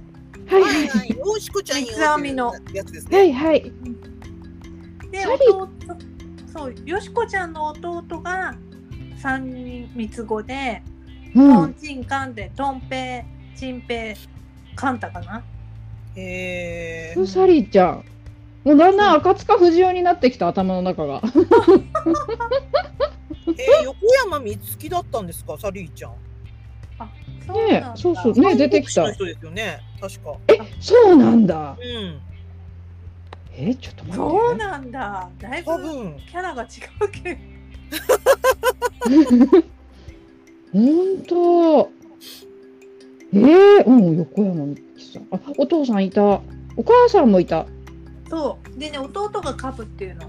[0.58, 1.08] はいはい。
[1.10, 3.26] よしこちゃんよ三つ編みのやつですはね。
[3.28, 3.72] いはい
[5.10, 5.68] でサリー弟
[6.52, 8.54] そうよしこちゃんの弟が
[9.16, 10.82] 三人三つ子で、
[11.34, 15.42] うトンんチンカンでトンペイチンペイカンタかな？
[16.18, 17.26] へえ。
[17.26, 18.04] サリーちゃん
[18.64, 21.22] もうだんだん赤塚不二夫になってきた頭の中が
[23.46, 26.14] えー、横山光月だったんですか、サリーちゃん。
[27.46, 29.80] そうねそうそうね出てきた人ですよね。
[30.00, 30.36] 確か。
[30.80, 32.20] そうなんだうん。
[33.56, 35.30] えちょっと待ってそうなんだ。
[35.38, 36.16] だいぶ多分。
[36.30, 37.40] キャラが違うけど。
[40.72, 41.90] 本当。
[43.34, 43.40] え
[43.80, 45.26] えうん、横山さん。
[45.30, 46.22] あ、お父さんいた。
[46.22, 46.42] お
[46.84, 47.66] 母さんもいた。
[48.28, 50.28] そうでね弟がカブっていうの。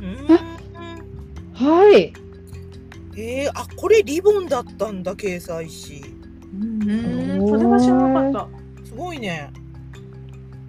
[0.00, 1.66] うん。
[1.66, 2.12] はい。
[3.16, 6.02] えー、あ、これリボンだったんだ、掲載誌。
[6.54, 8.84] うんそれは知らなかった。
[8.84, 9.50] すごいね。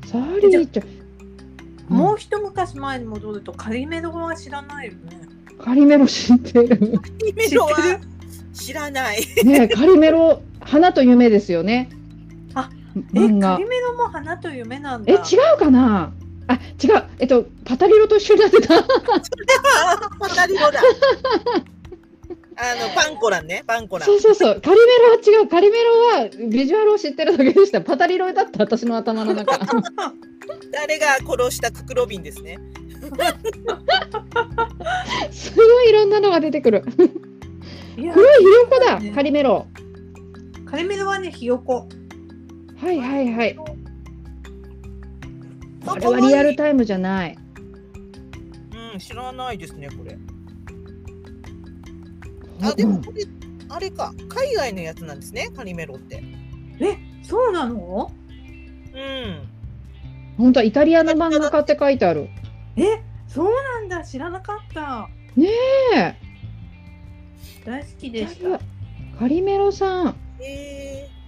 [0.06, 1.94] サリーちゃん。
[1.94, 5.22] もう一昔前に戻るとカリメロは知らないよね。
[5.60, 6.78] カリメロ知ってる。
[7.26, 8.00] リメロは
[8.54, 9.22] 知らない。
[9.44, 11.90] ね、カリメロ、花と夢ですよね。
[13.14, 13.68] 漫画カリ。
[13.68, 15.14] メロも花と夢なんだ。
[15.14, 16.12] え、違うかな？
[16.48, 17.04] あ、違う。
[17.20, 18.84] えっと、パタリロと一緒になってた。
[18.84, 20.82] パタリロだ。
[22.58, 24.16] あの、パンコランね、パンコランそ。
[24.16, 24.62] うそうそう。
[24.62, 24.86] カリメ
[25.32, 25.48] ロは違う。
[25.48, 27.82] カリメロはビジュアルを知ってるだけでした。
[27.82, 28.62] パタリロだった。
[28.62, 29.58] 私の頭の中。
[30.72, 32.60] 誰が殺したククロビンですね。
[35.32, 36.84] すごいいろんなのが出てくる。
[37.98, 39.12] いや黒いひよこだね。
[39.12, 39.66] カリメロ。
[40.66, 41.88] カリメロはねひよこ。
[42.82, 43.58] はいはいはい。
[45.86, 47.38] あれはリアルタイムじゃない。
[48.94, 50.18] うん、知らないですね、これ。
[52.64, 53.24] あ、でもこれ、
[53.70, 56.24] あれか、海外のやつなんですね、カリメロって。
[56.80, 58.12] えそうなの？
[58.94, 59.48] うん。
[60.38, 62.30] 本当はイタリアの漫画家って書いてある。
[62.78, 65.08] えそうなんだ知らなかった。
[65.36, 65.50] ね
[65.96, 66.16] え。
[67.64, 68.60] 大好きイでした。
[69.20, 70.16] カリメロさん。
[70.40, 71.21] えー、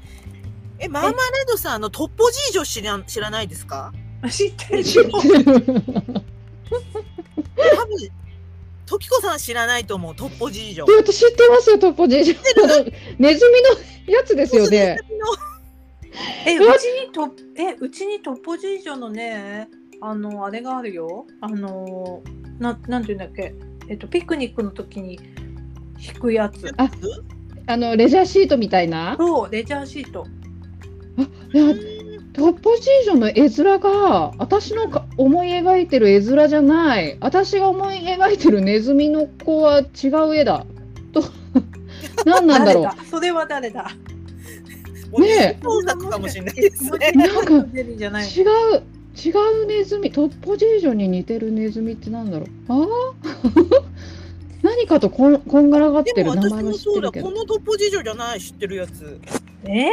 [0.83, 1.17] え、マーマレー
[1.47, 3.93] ドさん、あの、トッポジージョ知ら知らないですか？
[4.29, 5.13] 知ってる知ってる。
[5.13, 5.21] 多
[7.85, 7.97] 分、
[8.85, 10.85] トキコさん知らないと思う、トッポジージョ。
[10.85, 12.37] で私知ってますよトッポジージョ。
[13.17, 13.61] ネズミ
[14.09, 14.97] のやつですよね。
[16.45, 19.67] えうちにとえうちにトッポジージョのね
[19.99, 21.25] あのあれがあるよ。
[21.41, 22.21] あの
[22.59, 23.55] ななんていうんだっけ？
[23.87, 25.17] えっとピクニックの時に
[25.97, 26.73] 引くやつ。
[26.77, 26.89] あ
[27.67, 29.15] あのレジャーシートみたいな？
[29.17, 30.27] そうレジャーシート。
[31.53, 31.73] いや
[32.33, 37.17] トッポジージョの絵面が私のか思い描いてる絵面じゃない。
[37.21, 40.65] 私が思い描いてるネズミの子は違う絵だ。
[41.11, 41.23] と
[42.25, 43.05] 何なんだろう。
[43.05, 43.91] それは誰だ？
[45.19, 45.59] ねえ。
[45.61, 47.11] 創作かもしれないですね。
[47.11, 48.27] なんか出るんじゃない。
[48.27, 48.45] 違う
[49.15, 49.29] 違
[49.61, 52.49] うネズミトッポジージョに似てるネズミってなんだろう。
[52.67, 53.83] ああ？
[54.63, 57.25] 何かとこんこんがらがってでも私る名前はもそうだ、知ってるけど。
[57.27, 59.19] このトッポジージョじゃない、知ってるやつ。
[59.65, 59.85] え？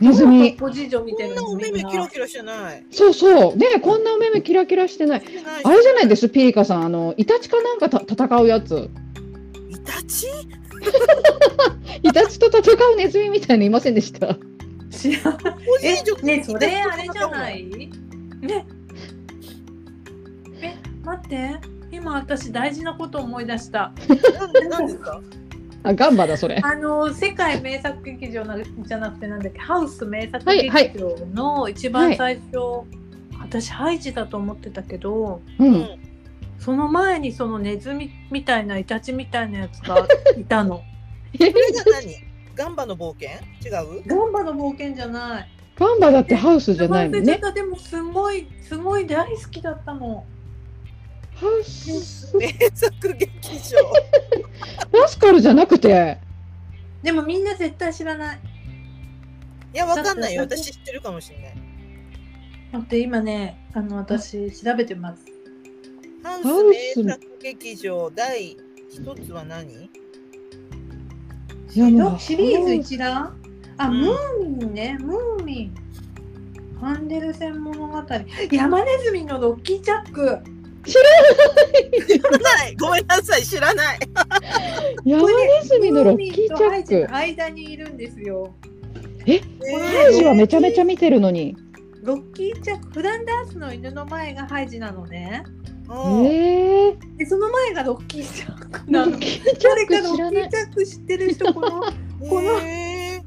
[0.00, 0.56] ネズミ。
[0.56, 2.84] トッポジージョ見てるのこんなお目目キラキラしてない。
[2.90, 3.56] そうそう。
[3.56, 5.22] ねこんなお目目キラキラしてない。
[5.64, 6.84] あれじゃないですピリカさん。
[6.84, 8.88] あのイタチかなんかた戦うやつ。
[9.68, 10.26] イタチ？
[12.02, 14.36] イタチと戦うネズミみたいのいませんでした？
[14.90, 17.64] 知らないトッポジージョってえねそれあれじゃない？
[17.66, 18.66] ね
[20.62, 21.50] え待って。
[21.92, 23.92] 今私大事なこと思い出した。
[24.38, 25.20] なんでなんですか？
[25.82, 26.60] あガンバだそれ。
[26.62, 30.92] あの世界名作劇場なじゃなくてなんだっけハウス名作はいはい。
[30.92, 32.86] 劇場の一番最初、
[33.40, 36.00] 私ハイジだと思ってたけどうん。
[36.58, 40.82] その前にそのネズミみたいなイタチみたいなやつがいたの。
[41.38, 41.56] これが
[41.92, 42.14] 何？
[42.54, 43.30] ガンバの冒険？
[43.64, 44.02] 違う？
[44.06, 45.48] ガンバの冒険じゃない。
[45.80, 50.26] ガンバだってハウスじゃないもんねでもすごいすごい大好きだったの
[52.38, 54.98] 名作劇場。
[55.00, 56.18] ラスカルじゃなくて
[57.02, 58.40] でもみんな絶対知らない。
[59.72, 60.42] いや、わかんないよ。
[60.42, 61.54] 私知ってるかもしれない。
[62.72, 65.24] 待って今ね、あの私調べてます。
[66.22, 68.52] ハウスス名作劇場第
[68.90, 69.90] 一つは何？
[72.18, 73.40] シリーズ一覧？
[73.78, 75.74] あ、うんムーミンね、ムーミン。
[76.80, 78.02] ハンデルセン物語。
[78.50, 80.59] 山ネズミのロッキーチャック。
[80.86, 82.76] 知らない。
[82.76, 83.98] ごめんなさい、知らない。
[85.04, 88.54] 山ネズミのロッキーチャックジの間にいるんですよ。
[89.26, 91.54] ハイジはめちゃめちゃ見てるのに
[92.02, 95.44] ロッキーチャック、フランダースの犬の前がハイジなのね。
[95.88, 99.12] うんええで、その前がロッキーチャックロなの。
[99.16, 101.68] ッキーチャ誰かロッキーチャック知ってる人、この。
[102.28, 103.22] このへー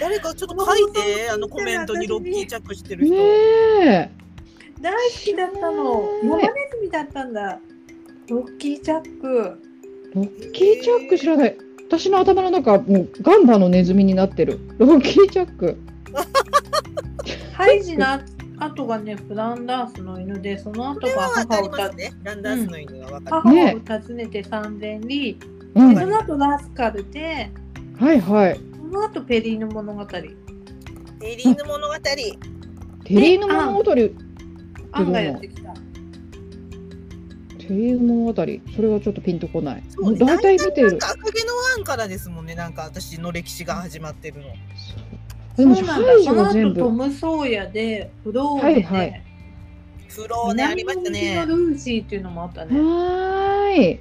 [0.00, 3.14] 誰かちょっと書いて、あのコメントにロッキーチャックしてる人。
[3.14, 4.25] ねえ
[4.80, 6.02] 大好きだったの。
[6.22, 7.60] 山ネズミだったんだ。
[8.28, 9.62] ロッキーチャック。
[10.14, 11.56] ロッキーチャック知らない
[11.88, 15.76] 私の頭の中もうガンバのネズミになってるロッキーチャック
[17.52, 18.06] ハイジの
[18.58, 21.68] 後がね、フランダースの犬で、その後が母を。
[21.68, 21.88] ラ
[22.34, 23.26] ンダースの犬がわかる。
[23.30, 25.36] 母をね訪ねて三千里、
[25.74, 27.50] うんでその後ラスカルで、
[27.98, 30.02] はいはいその後ペリーヌ物語。
[30.02, 31.94] エリーヌ物語。
[33.04, 34.25] テリーの物語
[34.96, 35.74] テアンがやってきた。
[37.68, 38.32] リーの物語
[38.76, 42.54] それはちょっとピンとこないそうね大体見てる赤毛のアンからですもんね。
[42.54, 44.46] なんか私の歴史が始まってるの。
[45.56, 49.22] でもそうなんだハイジそのは全トム・ソーヤで、フローネで、はいはい
[50.08, 51.46] フローねありました南ねの。
[51.46, 52.78] ルーシーっていうのもあったね。
[52.78, 54.00] はーい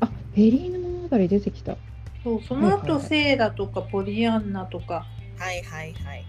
[0.00, 1.76] あペリーの物語出てきた
[2.24, 5.06] そうその後、はいはいセーラとかポリアンナとか
[5.38, 6.24] はいはいはい。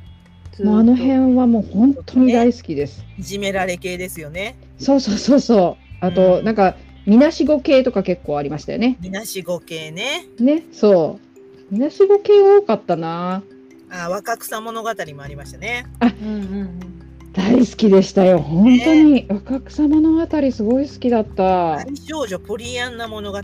[0.64, 3.04] もうあの辺はもう本当に大好きです。
[3.18, 4.56] いじめられ系ですよね。
[4.78, 6.06] そうそうそうそう。
[6.06, 6.46] あと、うん。
[6.46, 8.98] なんかみなしご系とか結構ありましたよね。
[9.02, 10.28] みなしご系ね。
[10.40, 11.20] ねそ
[11.72, 11.74] う。
[11.74, 13.44] みなしご系多かったな。
[13.90, 15.86] あ、若草物語もありましたね。
[16.02, 16.80] うんうんうん。
[17.34, 18.40] 大好きでしたよ。
[18.40, 21.84] 本当に、若草物語すごい好きだった。
[21.86, 23.40] 大少女ポリアンナ物語。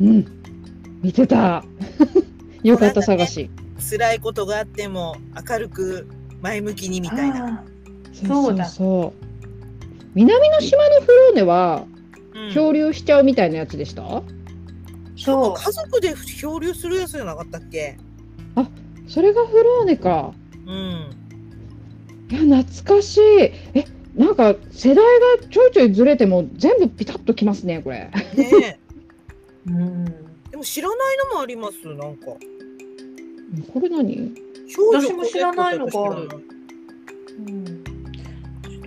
[0.00, 0.24] うん。
[1.02, 1.64] 見てた。
[2.64, 3.50] よかった探し。
[3.78, 5.16] 辛いことがあっても
[5.48, 6.06] 明るく
[6.40, 7.46] 前向きにみたいな。
[7.46, 7.64] あ
[8.12, 9.24] そうそうだそう。
[10.14, 11.84] 南の島のフローネは
[12.34, 14.22] うん漂流しちゃうみたいなやつでした、ー
[15.16, 15.54] そう。
[15.56, 17.96] 家族で漂流するやつじゃなかったっけ？
[19.08, 20.32] それがフローネか。
[20.66, 21.16] うん。
[22.30, 23.20] いや懐かしい。
[23.74, 25.04] えなんか世代
[25.40, 28.08] がちょいちょいずれても全部ピタッときますねこれ。
[28.36, 28.78] ね
[29.66, 30.04] うん。
[30.08, 30.50] え。
[30.52, 32.26] でも知らないのもありますなんか。
[32.26, 34.32] これ何？
[34.92, 36.28] 私も知らないのがある。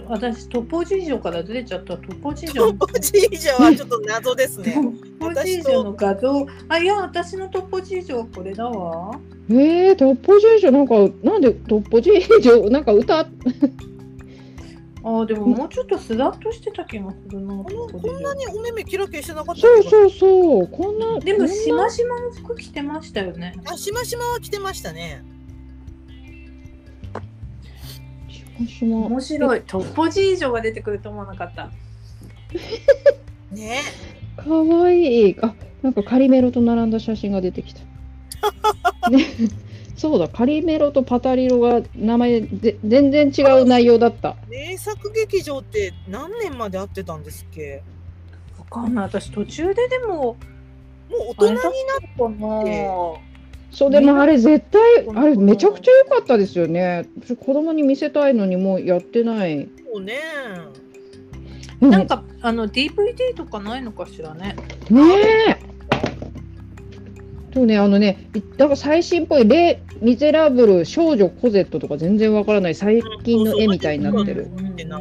[0.07, 1.97] 私トポジージョからずれちゃった。
[1.97, 4.75] トポジージョトッポジージョはちょっと謎ですね。
[5.19, 6.45] トポジージョの画像。
[6.67, 9.19] あいや私のトポジージョはこれだわ。
[9.49, 13.27] えー、トッポジージョなんかなんでトッポジージョ なんか歌？
[15.05, 19.83] あでももうちょっとスラッとしてた気がするなこんなにお目目キラキラしてなかったそうう。
[19.83, 20.67] そうそう。
[20.67, 23.53] こんなでもしましまの服着てましたよね。
[23.65, 25.23] あ、しましまは着てましたね。
[28.67, 29.61] しましま面白い。
[29.61, 31.71] トポジージョが出てくると思わなかった。
[33.51, 33.79] ね。
[34.37, 35.29] かわい。
[35.31, 37.81] いあなんかカリメロと並んだ写真が出てきた。
[39.09, 39.25] ね。
[39.95, 44.35] そうだカリメロとパタリロが名前で全然違う内容だった。
[44.49, 47.83] 名作劇場って何年まで会ってたんですっけ？
[48.57, 49.05] わかんない。
[49.05, 50.35] 私途中ででももう
[51.29, 51.61] 大人になっ
[52.17, 52.63] かな
[53.73, 57.09] そうでもあれ絶対あれめちゃくちゃ良かったですよね。
[57.19, 59.65] 私子供に見せたいのにもうやってない。
[59.65, 60.19] もうね。
[61.79, 64.55] でもねなんかあの DVD とかないのかしらね。
[64.91, 65.01] ね
[65.49, 65.57] え。
[67.51, 74.49] そうねあのねいなんか最新っぽいレ「ミゼラブル少女コゼット」とか全然わからない最近の絵みたいになってる。
[74.91, 74.99] あ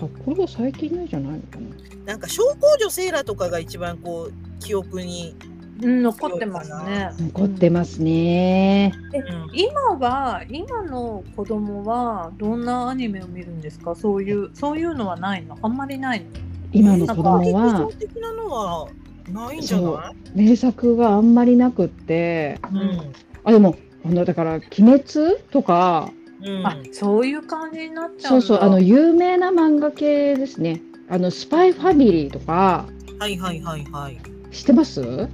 [0.00, 2.12] これは最近の絵じゃないのかな。
[2.12, 7.10] なんか小公女セーラーとかが一番こう記憶に、うん残ってますね。
[7.18, 8.92] 残ってますね。
[9.12, 9.50] うん。
[9.52, 13.94] 今は今の子供はどんなアニメを見るんですか？
[13.94, 15.58] そういうそういうのはないの？
[15.60, 16.26] あんまりないの？
[16.72, 18.88] 今の子供劇は場的なのは
[19.30, 20.38] ないんじゃない？
[20.46, 22.58] 名作があんまりなくって。
[22.72, 23.12] うん。
[23.44, 25.04] あでもあのだから「鬼滅」
[25.52, 26.10] とか
[26.42, 26.66] うん。
[26.66, 28.46] あそういう感じになっちゃそううんだ。
[28.46, 30.80] そうあの有名な漫画系ですね。
[31.10, 32.86] あの「スパイファミリー」とか。
[33.18, 34.18] はいはいはいはい。
[34.56, 35.28] 知ってます？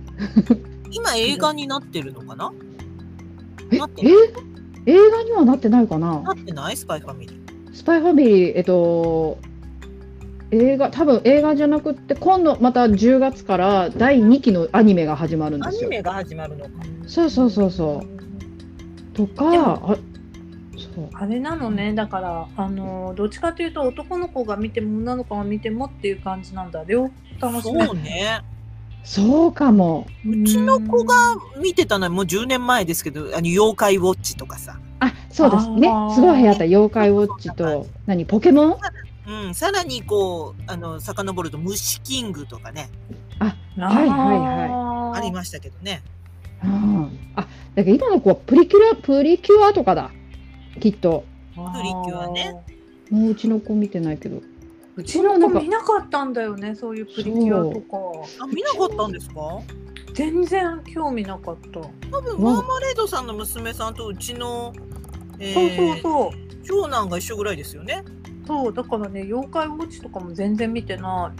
[0.90, 2.52] 今映画になってるのかな？
[3.70, 3.78] え？
[3.78, 3.90] なっ
[4.84, 6.20] 映画にはなってないかな？
[6.20, 6.76] なってない？
[6.76, 7.74] スパイファミリー。
[7.74, 9.38] スパイファミリー、えっと、
[10.50, 15.80] 映画多分映画じゃなくって今度また10月から第2期のアニメが始まるんですよ。
[15.82, 16.70] アニメが始まるのか。
[17.06, 19.14] そうそうそうそう。
[19.14, 19.96] とでかもあ
[20.94, 21.08] そう。
[21.14, 21.94] あれなのね。
[21.94, 26.82] だからあのどっちかというと男の子が見ても女の子が見てもっていう感じなんだ。
[26.84, 27.08] 両
[27.40, 27.86] 方楽しめる。
[27.86, 28.42] そうね。
[29.04, 30.06] そうかも。
[30.26, 31.14] うちの子が
[31.60, 34.78] 見てたのはもう10年前ですけど、あの妖怪ウォッチとかさ。
[35.00, 35.68] あそうです。
[35.70, 35.88] ね。
[36.14, 36.64] すごい流行った。
[36.64, 38.24] 妖怪ウォッチと何？
[38.24, 38.76] ポケモン？
[39.24, 42.90] うん、さらにこう、あの、遡ると虫キングとかね、
[43.38, 46.02] ああはいはいはありましたけどね。
[46.64, 50.10] うんあだけど今の子はプリキュアプリキュアとかだ。
[50.80, 51.24] きっと。
[51.54, 52.54] ププリキュアね。
[53.10, 54.40] もううちの子見てないけど
[54.96, 58.44] うちの子見なかったんだよねそういうプリキュアとか。
[58.44, 59.34] あ、見なかったんですか？
[60.14, 64.74] 全然興味なかった、多分、わマーマレードさんの娘さんとうちの、
[65.38, 66.30] えそうーそうそう。
[66.64, 68.04] 長男が一緒ぐらいですよね。
[68.46, 71.32] そうだからね妖怪ウォッチとかも全然見てな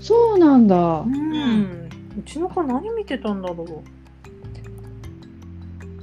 [0.00, 0.76] そうなんだ。
[0.76, 3.68] いうん、うちの子何見てたんだろう。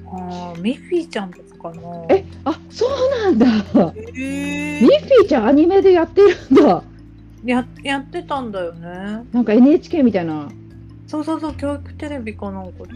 [0.08, 1.82] あーミッフィーちゃんとかかな。
[2.10, 3.46] えあそうなんだ。
[3.46, 6.84] へミッフィーちゃんアニメでやってるんだ。
[7.46, 9.26] ややってたんだよね。
[9.32, 10.50] なんか NHK みたいな。
[11.08, 12.94] そうそうそう教育テレビかなんかで。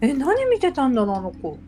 [0.00, 1.58] え何見てたんだろうあの子。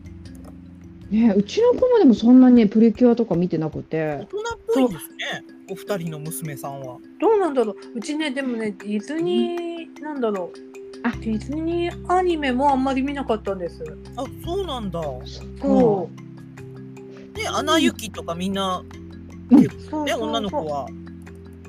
[1.09, 4.41] ねうちの子もでもそんなにねプリキュアとか見てなく大て人っ
[4.73, 5.43] ぽいですね。
[5.71, 6.97] お二人の娘さんは。
[7.19, 7.75] どうなんだろう。
[7.95, 13.83] うちねでもねディズニーなんだろうあディズニーアニメもあんまり見なかったんです。
[14.15, 15.01] あ、そうなんだ。
[15.61, 16.09] そ
[17.35, 18.83] ね、アナ雪とかみんな、
[19.51, 20.87] うそうね、女の子は。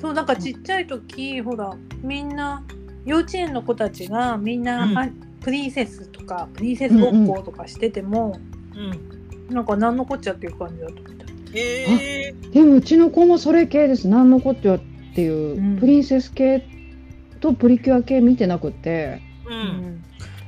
[0.01, 2.65] そうなんかちっちゃい時ほらみんな
[3.05, 4.99] 幼稚園の子たちがみんな、うん。
[4.99, 5.09] あ
[5.41, 8.39] プリンセスとかプリンセスごっことかしてても、
[8.75, 9.55] うん。
[9.55, 11.25] なんか何のこっちゃっていう感じだったみた。
[11.25, 12.35] いへえ。
[12.53, 14.09] でもうちの子もそれ系です。
[14.09, 14.81] 何のこっちゃっ
[15.15, 15.79] ていう、うん。
[15.79, 16.67] プリンセス系
[17.41, 19.21] とプリキュア系見てなくて。
[19.47, 19.51] う。
[19.51, 19.59] うん。
[19.97, 20.05] ん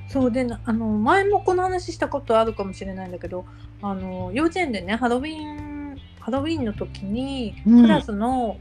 [0.09, 3.47] そうでなあの前もこの話したことあるかもしれないんだけど
[3.81, 7.83] あの幼稚園でねハロウィンハロウィンの時にうん。
[7.83, 8.59] クラスの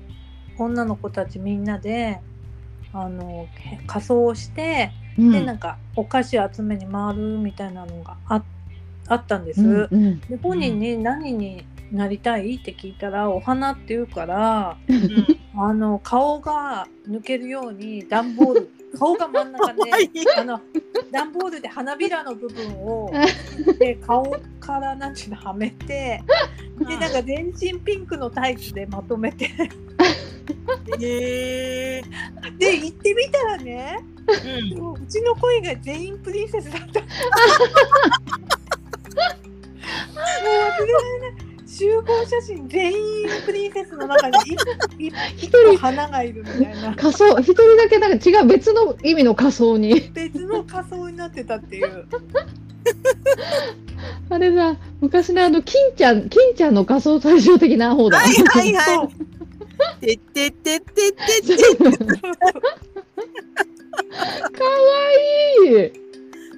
[0.57, 2.19] 女の子たちみんなで、
[2.93, 5.32] あのへ仮装をして、うん。
[5.32, 8.43] でなんかお菓子集めに回るみたいなのがあ
[9.07, 9.61] あったんです。
[9.61, 10.19] うんうん。
[10.21, 19.81] で本人に何になりたいって聞いたらお花って言うからうんあの顔が抜けるように段ボール 顔が真ん中で
[20.37, 20.59] あの
[21.11, 23.11] 段ボールで花びらの部分を
[23.79, 26.21] で顔からなんていうのはめて
[26.79, 29.49] でなんか全身ピンクのタイツでまとめて
[30.99, 32.01] へえ。
[32.57, 34.93] で行ってみたらねうん。
[34.93, 37.01] うちの声が全員プリンセスだった。
[37.05, 37.07] も
[40.17, 42.99] う忘れられない集合写真全員
[43.45, 44.36] プリンセスの中に
[44.99, 46.93] 一一一個花がいるみたいな。
[46.95, 50.11] 仮装一人だけなんか違う別の意味の仮装に。
[50.13, 52.05] 別の仮装になってたっていう。
[54.30, 59.09] あれだ昔のあの金ちゃん金ちゃんの仮装対照的な方だ、はいはいは
[60.01, 60.07] い。
[60.07, 61.76] てってってってってって。
[61.78, 61.91] かわ
[65.67, 65.91] いい。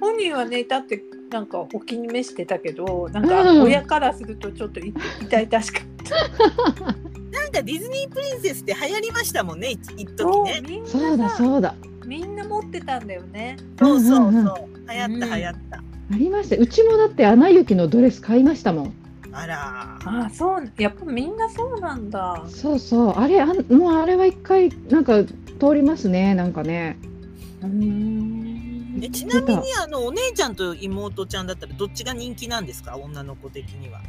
[0.00, 1.00] 本人はねだって
[1.34, 6.14] なんかお気に召してたけどなんかうん親からするとちょっとい痛々しかった。
[7.36, 10.82] なんかディズニープリンセスって流行りましたもんね、一一時そうね。
[10.86, 11.74] そうだそうだ
[12.06, 13.56] みんな持ってたんだよね。
[13.80, 14.30] そうそうそう。
[14.30, 15.76] んんん流行った流行った。
[15.78, 15.82] あ
[16.12, 18.92] りましたうちもだってアナ雪のドレス買いましたもん
[19.32, 19.98] あら。
[20.04, 22.44] あそうやっぱみんなそうなんだ。
[22.46, 26.96] そうそうあれあんもうあれは一回なんか通りますねなんかね
[27.60, 28.53] うーん
[29.02, 32.96] えちなみにあのお姉ちゃんと妹ちゃんだったらどっちが人気なんですか？
[32.96, 34.00] 女の子的には。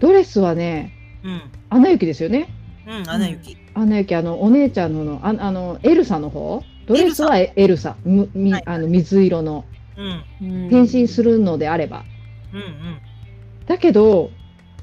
[0.00, 0.92] ドレスはね
[1.24, 1.42] うん。
[1.70, 2.48] アナ雪ですよね。
[2.86, 3.56] うん、アナ雪。
[3.74, 6.62] アナ雪あのお姉ちゃんののああのエルサの方？
[6.86, 7.96] ドレスはエエルサ。
[8.04, 8.62] むみはい。
[8.66, 9.64] あの水色の。
[9.94, 10.68] うん。
[10.70, 12.04] 変身するのであれば、
[12.52, 12.66] うんうん。
[13.66, 14.30] だけど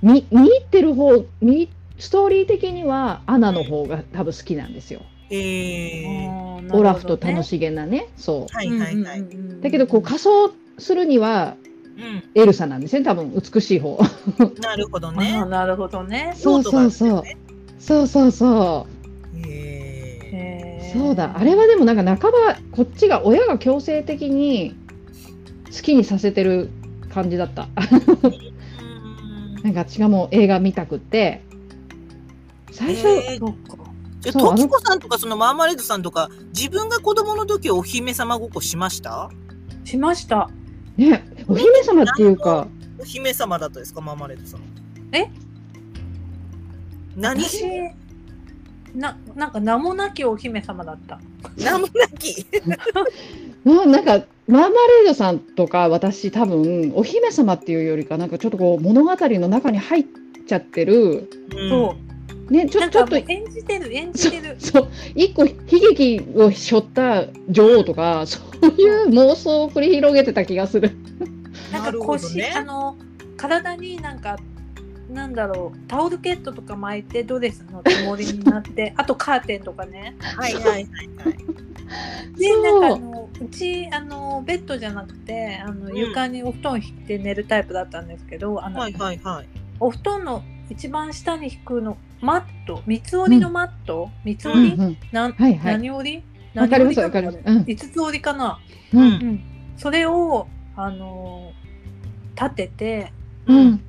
[0.03, 6.29] 見見入ってる方見ストーリー的にはアナの方が多分好きなんですよ、ええ
[6.71, 7.43] オラフと楽い。
[7.43, 8.07] しげなね。
[8.17, 8.55] そう。
[8.55, 9.23] はいはいはい。
[9.61, 11.55] だけどこう仮装するには
[11.97, 13.03] うエルサなんですね。
[13.03, 13.95] 多分美しい方。
[13.95, 13.97] ん。
[14.61, 15.45] なるほどあねー。
[15.45, 16.33] なるほどね。
[16.35, 17.23] そうそうそう。
[17.79, 18.87] そうそうそ
[19.45, 21.37] ええそうだ。
[21.37, 24.75] あれはでもなんか半ばこっちが親が強制的に
[25.65, 26.69] 好きにさせてる
[27.09, 27.67] 感じだった。
[28.23, 29.63] うん。
[29.63, 31.41] なんか私がもう映画見たくって。
[32.71, 33.78] 最初、えー。
[34.19, 34.57] じゃあ、そうあの？
[34.57, 39.29] トキコさんとかそのマーマレードさんとか、自分が子供の時お姫様ごっこしました？
[39.85, 40.49] しました。
[40.97, 42.67] ねお姫様っていうか
[42.99, 44.61] お姫様だったですか、マーマレードさん。
[45.13, 45.31] え？
[47.15, 47.41] 何？
[47.43, 47.63] 私
[48.95, 51.19] ななんか名もなきお姫様だった。
[51.57, 52.45] 名もなき？
[53.63, 60.05] もうなんかマーマレードさんとか私多分お姫様っていうよりかなんかちょっとこう物語の中に入っ
[60.47, 61.29] ちゃってる
[61.69, 62.08] そう
[62.49, 64.55] ねちょちょっと演じてる演じてる。
[64.59, 65.53] そう一個悲
[65.91, 70.91] 劇を背負った女王とか そういう妄想を繰り広げてた気がする。
[71.71, 72.97] なんか腰、ねあの
[73.37, 74.37] 体になんか
[75.09, 80.89] なんだろうタオルケットとか巻いてドレスのつもりになって あとカーテンとかねはいはいはいはい。
[82.37, 89.47] でなんかあのうちあのベッドじゃなくてあのうん床にお布団引いて寝るタイプだったんですけど、あのはいはいはい。
[89.79, 92.83] お布団の一番下に引くのマット？
[92.85, 94.97] 三つ折りのマット、三つ折り、うんうん。
[95.13, 95.57] はいはい。
[95.73, 96.23] 何折り？
[96.53, 97.39] 何折ります。
[97.45, 97.63] うん。
[97.65, 98.59] 五つ折りかな、
[98.93, 99.03] ううん。
[99.03, 99.43] うん、
[99.77, 101.51] それをあの
[102.35, 103.13] 立てて
[103.47, 103.81] うん。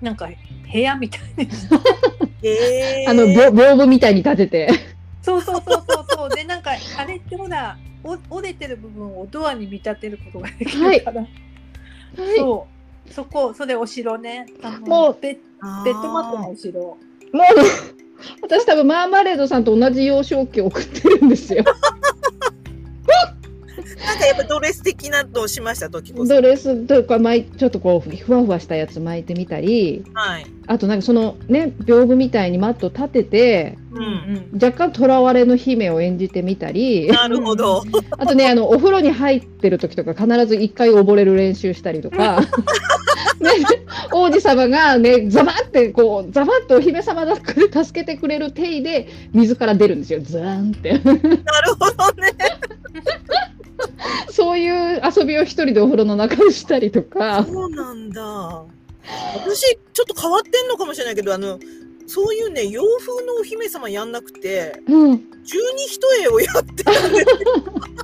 [0.00, 0.28] なんか
[0.72, 2.48] 部屋みたいにして。
[2.48, 3.10] へー。
[3.10, 4.70] あの屏屏風みたいに立てて。
[5.22, 6.28] そうそうそうそうそう。
[6.30, 11.30] でなんかあれってほらお折れてる部分をドアに見立てることができるから、はい。
[12.36, 12.77] そう
[13.10, 14.46] そこそれお城ね。
[14.86, 15.18] もう。
[15.20, 15.84] ベあー。
[15.84, 16.80] ベッドマットのお城。
[16.80, 16.98] もう
[18.42, 21.64] 私多分マーマレードさんと同じ幼少期を送ってるんですよ。
[23.96, 26.34] なんかやっぱドレス的なのをしました時こそ。
[26.34, 30.46] ドレスとか巻いちょっとこうふわふわしたやつ巻いてみたり、はい。
[30.66, 34.02] あとなんかそのね屏風みたいにマット立ててうん
[34.52, 37.82] うん若干囚われの姫を演じてみたり、なるほど。
[38.18, 42.42] あとねあのお風呂に入ってる時とか必ず一回溺れる練習したりとか。
[43.40, 43.50] ね、
[44.10, 52.32] 王子様がねザバってこうザバッとお姫様だって助けてくれる体で水から出るんですよズーンってなるほどね。
[54.30, 57.44] そういう遊びを一人でお風呂の中でしたりとか。
[57.44, 58.22] そうなんだ。
[59.34, 61.58] 私ちょっと変わってんのかもしれないけど、あの。
[62.10, 65.18] そういうね洋風のお姫様やんなくてうん。
[65.44, 67.22] 十二一重をやってたんで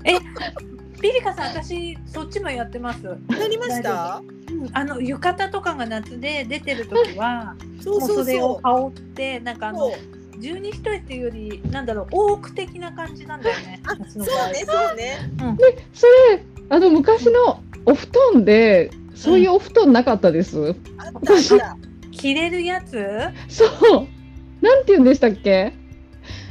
[1.01, 3.17] ピリカさん私そっちもやってます、や
[3.49, 4.23] りました？
[4.51, 9.91] うんあの浴衣とかが夏で出てる時はそうもうそれそうそうを羽織ってなんかあの
[10.45, 15.31] 十二一重っていうよりなんだろう多く的な感じなんだよねあそうねそうね。
[15.95, 21.77] それあの昔のお布団でそういうお布団なかったです、あったあった。
[22.11, 22.93] 着れるやつ？
[23.49, 23.71] そう。
[24.61, 25.73] なんて言うんでしたっけ？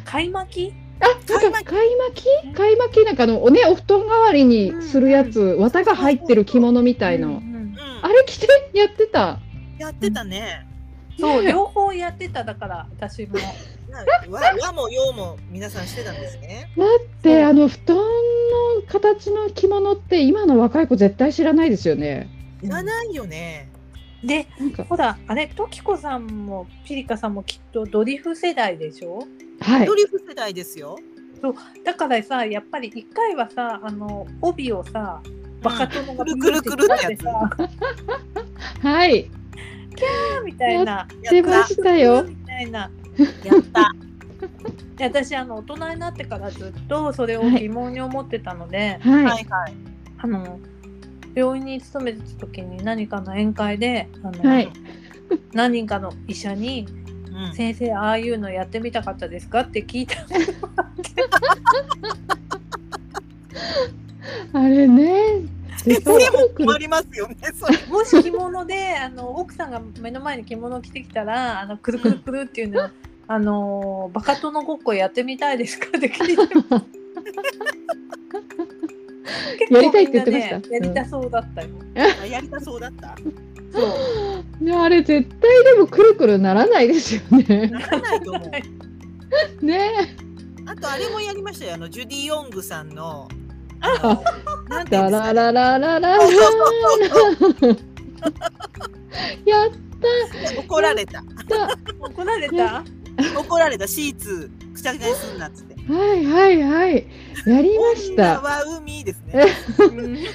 [0.06, 0.74] 買い巻き？
[1.00, 1.06] あ
[1.42, 2.54] なんか買い巻き。
[2.56, 3.06] 買い巻き？
[3.06, 7.76] なんかあのねお布団代わりにするやつ、綿が入ってる着物みたいの、うんうんうん。
[8.02, 9.40] あれ着てやってた？
[9.78, 10.66] やってたね。
[11.20, 13.36] そうね両方やってただから私も。
[13.36, 13.42] な
[14.30, 16.70] 和和も洋も皆さんしてたんですね。
[16.78, 16.88] だっ
[17.22, 18.04] てあの布団の
[18.88, 22.30] 形の着物って今の若い子絶対知らないですよね。
[22.62, 23.70] いらないよね。
[24.24, 24.84] でなんか。
[24.86, 29.20] ほらあれトキコさんもピリカさんもきっとドリフ世代でしょ？
[29.60, 29.86] はい。
[29.86, 30.98] ドリフ世代ですよ。
[31.84, 35.22] だからさやっぱり一回はさあの帯をさ
[35.62, 37.24] バカ殿がくるくるくるってやつ。
[37.24, 37.50] さ
[38.90, 39.30] はい。
[40.46, 41.08] みたいな。
[41.30, 42.24] 出ましたよ。
[42.24, 42.90] みたいな
[43.44, 43.92] やった。
[44.98, 49.74] で私あの大人になってからずっとそれを疑問に思ってたので、はい、はいはい。
[50.18, 50.60] あの
[51.36, 54.70] 病院に勤めてた時に何かの宴会であの、はい。
[55.54, 56.88] 何人かの医者に
[57.34, 57.54] うん。
[57.56, 60.18] 先生ああいうのやってみたかったですかって聞いた
[64.54, 65.42] あれね
[65.84, 72.90] 先生も困りますよねそれもし着物であの奥さんが目の前に着物を着てきたらあのくるくるくるっていうのを、
[73.28, 76.44] あのバカ殿ごっこやってみたいですかって聞いて
[79.74, 81.70] やりたいって言ってましたねやりたそうだったよ、
[82.30, 83.16] やりたそうだった
[83.74, 83.82] そ
[84.62, 88.52] うねあれ絶対でもくるくるならないですよねならないと思
[89.62, 90.16] うね
[90.66, 93.28] あとあれもやりましたよあのジュディ・ヨングさんの
[94.70, 95.34] なんていうんラですか？
[95.34, 96.18] ねラララララ。
[96.18, 97.78] ラそうそうそう
[99.46, 99.70] やっ
[100.58, 101.24] 怒られた。
[101.48, 101.70] た。
[102.00, 102.84] 怒られた？
[103.38, 103.88] 怒られた。
[103.88, 105.74] シーツくちゃくちゃにすんなっつって。
[105.92, 107.06] はいはいはい。
[107.46, 108.40] やりました。
[108.40, 109.46] 女は海ですね。
[109.80, 110.16] うん。
[110.16, 110.30] ひ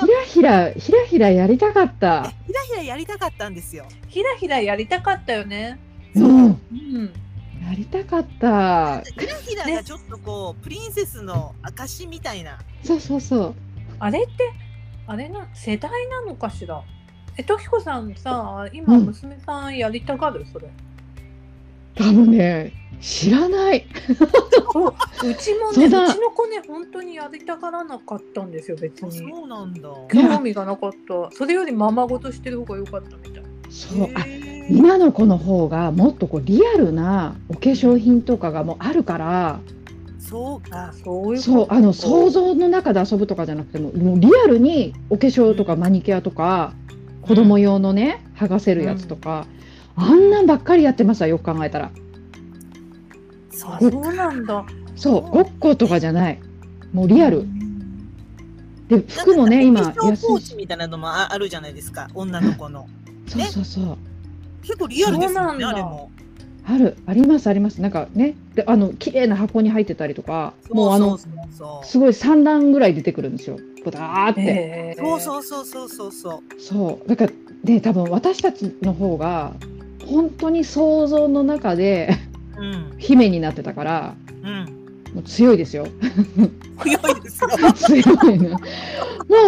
[0.00, 2.24] らひらひらひらやりたかった。
[2.46, 3.86] ひらひらやりたかったんですよ。
[4.08, 5.78] ひらひらやりたかったよね。
[6.16, 6.20] う。
[6.20, 7.12] んうん
[7.62, 9.00] やりたかった。
[9.02, 12.58] ひらひらがちょっとこうプリンセスの証みたいな。
[12.82, 13.54] そうそうそう。
[13.98, 14.52] あれって
[15.06, 16.82] あれな世代なのかしら？
[17.36, 19.06] えときこさんさ今うん。
[19.06, 20.44] 娘さんやりたがる？
[20.52, 20.68] それ、
[21.94, 23.86] 多分ね知らない。
[24.72, 24.94] そう
[25.28, 29.88] うちもねそうちの子ね本当にやりたがらなかったんですよ別あにそうなんだ。
[30.12, 31.30] 興味がなかった。
[31.36, 33.42] それよりままごとしてる方が良かったみたい。
[33.70, 34.08] そう
[34.70, 39.60] 今の子の方がもっとこうリアルなお化粧品とかがもうあるから。
[40.18, 40.88] そうか。
[40.88, 40.92] あ。
[40.92, 46.72] そういうそうあの想像像の中で遊ぶとかじゃなくてももうリアルにお化粧とかマニキュアとか
[47.22, 49.46] 子供用のね剥がせるやつとか、
[49.96, 51.86] あんなんばっかりやってますわよく考えたら。
[51.86, 51.90] あ
[53.50, 53.90] そう。
[53.90, 54.64] そうなんだ。
[54.96, 56.40] そうごっことかじゃない。
[56.92, 57.46] もうリアル。
[58.88, 60.26] で服もね今安いし。
[60.26, 62.08] ポーチみたいなのもああるじゃないですか。
[62.14, 62.86] 女の子の。
[63.26, 63.98] そうそうそう
[64.64, 66.10] 結構リアルですよね、あれも。
[66.66, 67.80] あるありますあります。
[67.82, 73.58] なんかねであの綺麗な箱に入ってたりとかもうあのすごい3段ぐらい出てくるんですよ。
[73.84, 76.60] ボターって、そうそうそうそうそうそう。
[76.60, 77.08] そう。
[77.08, 77.32] だから
[77.64, 79.52] ね多分私たちの方が
[80.06, 82.16] 本当に想像の中で
[82.56, 82.94] うん。
[82.98, 84.84] 姫になってたからうん。
[85.14, 85.86] もう強いですよ
[86.82, 87.72] 強いですよ。
[87.72, 88.58] 強いなも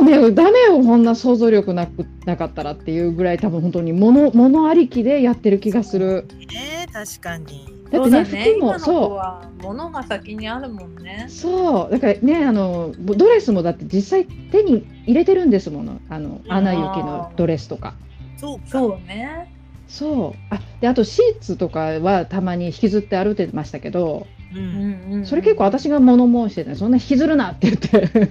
[0.00, 0.80] うねダメよ。
[0.82, 6.26] こんな想像力なくなかったらっていうぐらい多分本当に物物ありきでやってる気がする。
[6.48, 7.76] ね確かに。
[7.90, 8.52] だってねそうだね。
[8.54, 11.26] 服もそは物が先にあるもんね。
[11.28, 11.90] うそう。
[11.90, 16.00] だからねあのドレスもだって実際手に入れてるんですもの。
[16.08, 16.52] あのうん。
[16.52, 17.94] アナ雪のドレスとか。
[18.38, 18.66] そうか。
[18.66, 19.52] そうね。
[19.88, 20.54] そう。
[20.54, 24.58] あであとシーツとかはたまに引きずって歩いてましたけどう。
[24.58, 25.26] うんんうん。
[25.26, 28.10] それ結構私が物申してねそんな引きずるなって言って。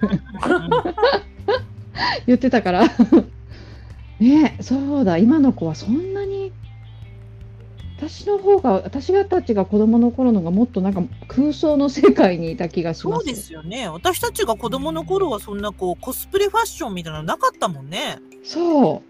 [2.28, 2.84] 言ってたから。
[4.20, 5.18] ねそうだ。
[5.18, 6.52] 今の子はそんなに
[7.98, 13.22] 私の方が私がたちが子供の頃のがもっとなんか空想の世界にいた気がします。
[13.22, 13.88] そうですよね。
[13.88, 18.20] 私たちが子供の頃はそんなこうコスプレファッションみたいなのなかったもんね。
[18.44, 19.02] そ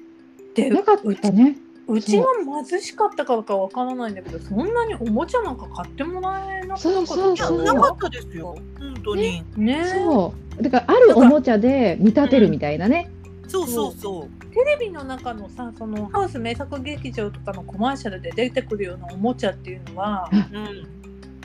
[0.54, 1.58] でうなかったね
[1.88, 2.26] うちは
[2.68, 8.58] 貧しかったからかわからないんだけどそんなにおもちゃなんか買ってもらえなかったそうそうそうなかったですよ。
[8.80, 9.44] 本当に。
[9.56, 13.12] ねそうだからあるおもちゃで見立てるみたいなね
[13.48, 14.46] そうそうそう。
[14.54, 20.95] テレビの中のさそのハウス名作劇場とかのコマーシャルで出てくるようなおもちゃっていうのはうん。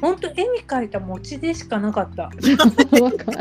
[0.00, 2.24] 本当絵に描いた餅でしかなかった。
[3.02, 3.32] わか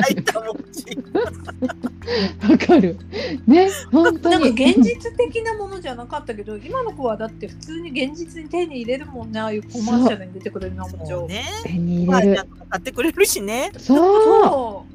[2.70, 2.98] 入る
[3.46, 11.20] ね本当に現実的なものじゃなかったけど今の子はだって普通に現実に手に入れるもんねああいうコマーシャルに出てくるようなおもちゃを。
[11.22, 11.46] そうね。
[11.64, 13.72] 手に入れる買ってくれるしね。
[13.78, 14.86] そうそ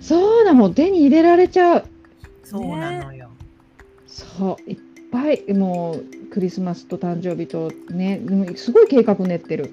[0.00, 1.84] そうだもう手に入れられちゃう
[2.44, 3.30] そうなのよ。
[4.06, 4.78] そういっ
[5.10, 8.20] ぱいもうクリスマスと誕生日とね
[8.56, 9.72] すごい計画練ってる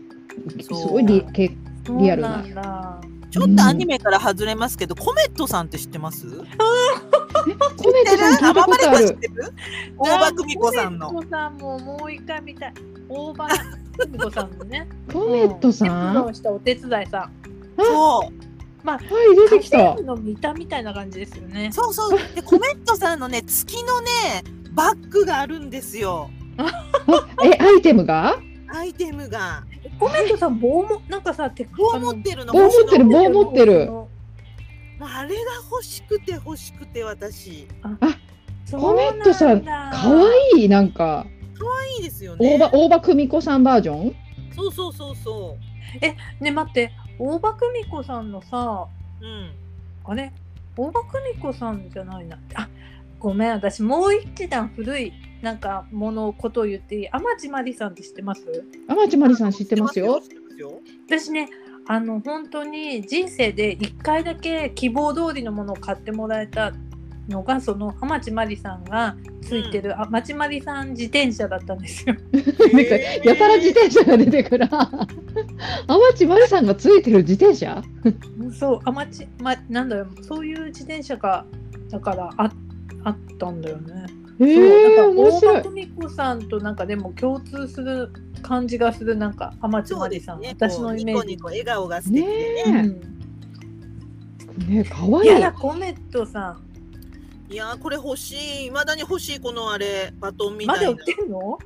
[0.61, 6.25] すそうごいリけうリアルななちょっとアニメから外れますけど、コメットさんって知ってます？
[7.77, 9.17] コメントさん聞いたことある？
[9.97, 11.09] 大場久美子さんの。
[11.09, 12.73] 大場久美子さんももう一回見たい。
[13.07, 13.57] 大場久
[14.07, 14.87] 美子さんのね。
[15.13, 17.31] コメントさうんしたお手伝いさん。
[17.77, 18.87] そう。
[18.87, 18.99] はい
[19.35, 21.69] 出てきたの見たみたいな感じですよね。
[21.71, 22.17] そうそう。
[22.33, 24.07] で、コメットさんのね、 月のね、
[24.71, 26.29] バッグがあるんですよ。
[27.43, 28.37] えアイテムが？
[28.73, 29.63] アイテムが。
[29.99, 32.53] コメントさん棒もなんかさ手棒持ってるの。
[32.53, 33.91] 棒持ってる棒持ってる
[35.01, 35.41] あれが
[35.71, 37.67] 欲しくて欲しくて私。
[38.71, 39.91] コメントさんかわ
[40.55, 41.25] いいなんか
[41.97, 42.59] いいですよ大ね。
[42.59, 44.15] 場大場久美子さんバージョン？
[44.55, 45.57] そうそうそうそ
[46.39, 48.87] ね待って大場久美子さんのさ
[49.21, 49.25] う。
[49.25, 49.51] うん。
[50.05, 50.31] あれ？
[50.77, 52.69] 大場久美子さんじゃないなあ
[53.19, 55.11] ごめん私もう一段古い
[55.41, 57.07] なんかものことを言っていい？
[57.09, 58.41] 天地真理さんって知ってます？
[58.87, 60.21] 天地真理さん知ってますよ。
[61.07, 61.49] 私ね
[61.87, 66.73] あの本当に人生で1回だけ希望通りのものを買ってもらえた
[67.29, 72.15] のがその天地真理さんがついてる、天地真理さん自転車だったんですよ。
[72.73, 74.67] なんかやたら自転車が出てくる。
[74.67, 74.77] 天
[76.15, 77.81] 地真理さんがついてる自転車？
[78.51, 81.45] そう天地、ま、なんだよそういう自転車が
[81.89, 82.51] だからあ
[83.03, 84.05] あったんだよね。
[84.39, 88.09] えー、そうなんか大場久美子さんとなんかでも共通する
[88.41, 90.69] 感じがするなんか天地真理さん、ですね。
[90.69, 91.37] 私のイメージニコニ。
[91.37, 92.71] コ笑顔が素敵でね。
[92.71, 96.57] ねうんねかわいいいやだコメットさ
[97.49, 98.33] んいやーこれ欲し
[98.65, 98.69] い。
[98.69, 100.91] 未だに欲しいこのあれバトンみたいな。
[100.91, 101.59] まだ売ってんの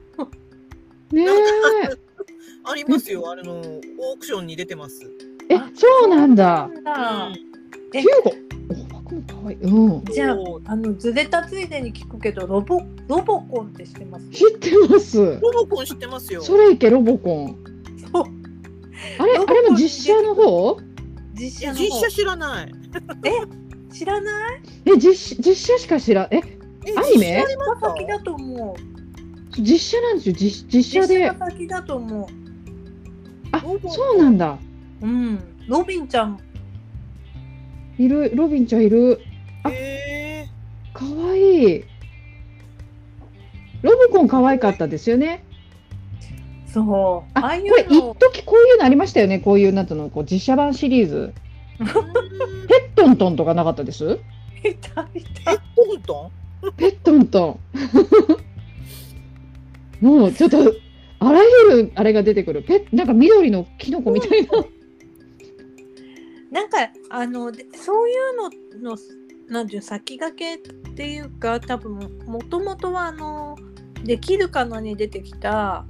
[1.11, 1.25] ね
[2.65, 3.29] ありますよ。
[3.29, 5.01] あれのオークションに出てます。
[5.49, 7.39] ええそうなんだそうなんだ
[7.93, 8.82] え九五
[9.43, 9.55] 大場久美かわい。
[9.55, 10.05] いうん。
[10.05, 14.29] じゃああのずれたついでに聞くけどロボロボコンって知ってます？
[14.29, 15.39] 知ってます。
[15.41, 16.41] ロボコン知ってますよ。
[16.41, 17.57] それいけロボコン。
[18.11, 18.23] そう。
[19.19, 20.77] あれあれも実写の方？
[21.33, 21.83] 実写の方。
[21.83, 22.71] 実写知らない。
[23.91, 24.61] 知らない？
[24.85, 26.39] え実実写しか知らええ
[26.97, 27.43] アニメ？
[27.43, 28.75] 実写ありました先だと思う。
[29.59, 30.35] 実写なんですよ。
[30.35, 31.19] 実実写で。
[31.19, 32.29] 実写が先だと思
[33.51, 34.57] あロボそうなんだ。
[35.01, 35.39] ううん。
[35.67, 36.39] ロビンちゃん。
[37.99, 39.19] いるロビンちゃんいる
[39.63, 40.47] あへ
[40.93, 41.83] かわいい。
[43.81, 45.43] ロボコン可愛かったですよね。
[46.67, 47.31] そう。
[47.33, 47.89] あああいこれ一。
[48.15, 49.39] 時こういうのありましたよね。
[49.39, 51.33] こういうなんつうのこう実写版シリーズ。
[51.77, 51.89] ペッ
[52.95, 54.19] トントンとかなかったです？
[54.63, 55.57] いたいえた。
[55.57, 55.61] ト
[55.97, 56.31] ント
[56.77, 57.59] ペットント
[60.01, 60.05] ン。
[60.05, 60.57] もうちょっと
[61.19, 62.63] あらゆるあれが出てくる。
[62.63, 64.51] ペなんか緑のキノコみたいな。
[66.51, 66.77] なんか
[67.09, 68.13] あのでそうい
[68.81, 68.97] うのの
[69.49, 73.57] なんていう先駆けっていうか多分もともとはあの
[74.03, 75.85] できるかなに出てきた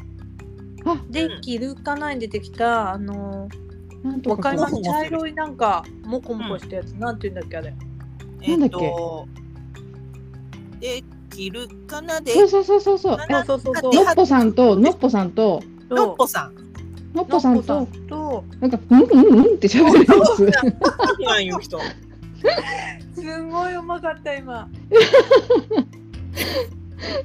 [0.86, 3.48] あできるかなに出てきたあの
[4.04, 7.72] なんとわかります茶色いなんかモコモコしたやつ、なんていうんだっけあれ。
[7.72, 8.86] ンなんだっけ？
[8.86, 9.28] えっと
[10.80, 13.18] できるかなでそうそうそうそうそう。
[13.18, 16.56] なそうそうそうのっぽさんとのっぽさんとのっぽさん。
[17.16, 18.44] のっぽさんとんと。
[18.60, 20.46] なんかうんうんうんって喋るやつ。
[21.26, 21.46] なん。
[21.48, 21.80] いう人
[23.16, 24.70] すごいうまかった今。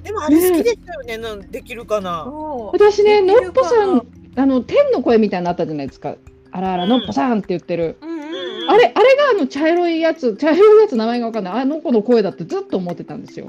[0.03, 2.25] でもあれ好きでしたよねなんできるかな。
[2.73, 4.07] 私ねのっぽさん
[4.37, 6.16] あの天の声みたいなのあったじゃないですか。
[6.51, 7.97] あらあらのっぽさんって言ってる。
[8.01, 8.23] うんうんう
[8.66, 8.71] ん。
[8.71, 11.61] あれあれがあの茶色いやつ茶色いやつ名前がわかんない。
[11.61, 13.47] あの子の声だってずっと思ってたんですよ。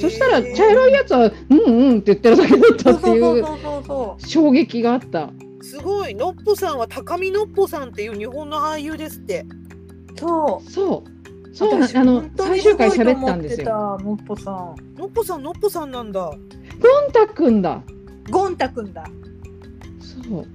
[0.00, 3.44] そしたら茶色いやつはうんうんって言ってるだけだったっていう。
[4.18, 5.30] 衝撃があった。
[5.62, 6.14] すごい。
[6.14, 9.44] のっぽさんは高見のっぽさんっていう日本の俳優ですって
[10.20, 10.70] そう。
[10.70, 11.54] そう。
[11.54, 11.82] そう。
[11.82, 13.68] あの最終回喋ったんですよ。
[13.68, 14.76] よのっぽさん。
[14.98, 16.20] のっぽさんのっぽさんなんだ。
[16.20, 17.82] ゴンタくんだ。
[18.30, 19.04] ゴンタくんだ。
[20.00, 20.46] そう。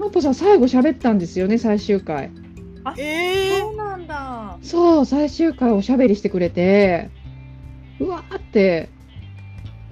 [0.00, 2.30] のっぽさん最後喋ったんですよね最終回。
[2.96, 4.58] へえそうなんだ。
[4.62, 7.10] そう最終回おしゃべりしてくれて。
[8.00, 8.88] うわーって。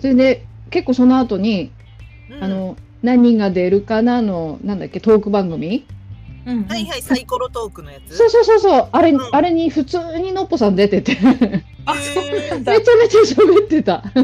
[0.00, 1.70] それで結構その後に、
[2.40, 5.86] あの何人が出るかなのなんだっけトーク番組
[6.46, 6.64] うんうん。
[6.66, 8.16] はいはいサイコロトークのやつ？
[8.16, 8.88] そうそうそうそう。
[8.92, 9.20] あれ、うん。
[9.32, 11.16] あれに普通にのっぽさん出てて。
[11.20, 14.02] めあそうなんちだゃめちゃ喋ってた。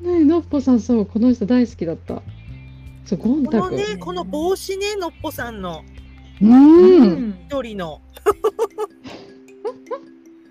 [0.00, 2.22] ねえのっぽさんそうこの人大好きだった。
[3.04, 5.82] そうゴンこのタくん、ねこの帽子ねのっぽさんの。
[6.42, 7.38] うん、うん。
[7.48, 8.00] 一人の。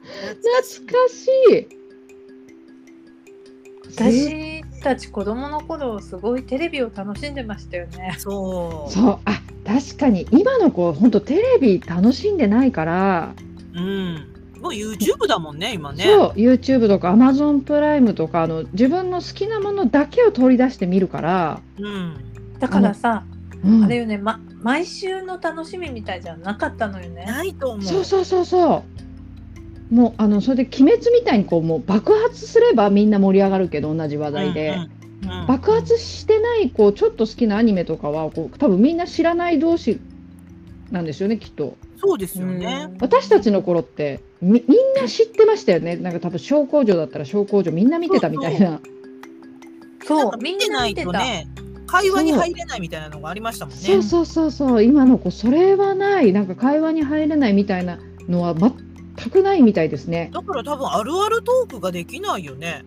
[0.03, 1.67] 懐かしい。
[3.95, 8.15] 私たち子供の頃すごいテレビを楽しんでましたよね。
[8.17, 8.91] そう。
[8.91, 9.19] そう。
[9.25, 13.33] あ確かに今の子本当テレビ楽しんでないから、
[13.73, 14.29] うん。
[14.61, 16.03] もう YouTube だもんね今ね。
[16.03, 22.15] そう YouTube とか Amazon プライムとかあの自分の好きなものだけを取り出して見るから、うん。
[22.59, 23.23] だからさ、
[23.63, 23.83] うん。
[23.83, 27.25] あれよね、ま、毎週の楽しみみたいじゃなかったのよね。
[27.25, 27.83] ないと思う。
[27.83, 28.45] そうそうそう。
[28.45, 34.91] そうもうあのそれで鬼滅みたいにこうもう爆発すればみんな盛り上がるけど同じ話題で、うんうんうん
[35.47, 39.99] 爆発してないこうちょっと好きなアニメとかはこう多分みんな知らない同士
[40.91, 41.75] なんですよねきっと。
[41.97, 42.87] そうですよね。
[42.91, 42.97] うん。
[42.99, 45.95] 私たちの頃ってみみんな知ってましたよね。
[45.95, 48.79] なんか多分小工場だったら小工場みんな見てたみたいな。
[50.05, 50.31] そう。
[50.31, 51.47] か、見てないとね
[51.87, 52.97] 会話に入れないみた。
[52.97, 54.83] いなのがありましたもんねそうそうそうそう。
[54.83, 56.33] 今の子それはない。
[56.33, 60.29] なんか会話に入れないみたいなのは全くないみたいですね。
[60.33, 62.83] だから多分あるあるトークができないよね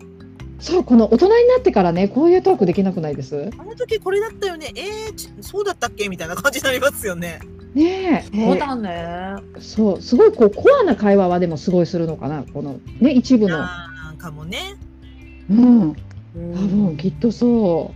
[0.59, 3.51] そうこの大人になってからねこういうトークできなくないです？
[3.57, 4.71] あの時これだったよね。
[4.75, 6.09] えー、ちそうだったっけ？
[6.09, 7.39] みたいな感じになりますよね。
[7.75, 8.37] ねえ。
[8.45, 9.35] そうだね。
[9.55, 12.43] えそうすごいこうコアな会話はでもすごいするのかな？
[12.43, 13.57] このね一部の。
[13.59, 14.75] なんかもね。
[15.49, 15.93] うん。
[15.93, 15.95] 多
[16.35, 16.85] うん。
[16.85, 17.93] 分きっとそ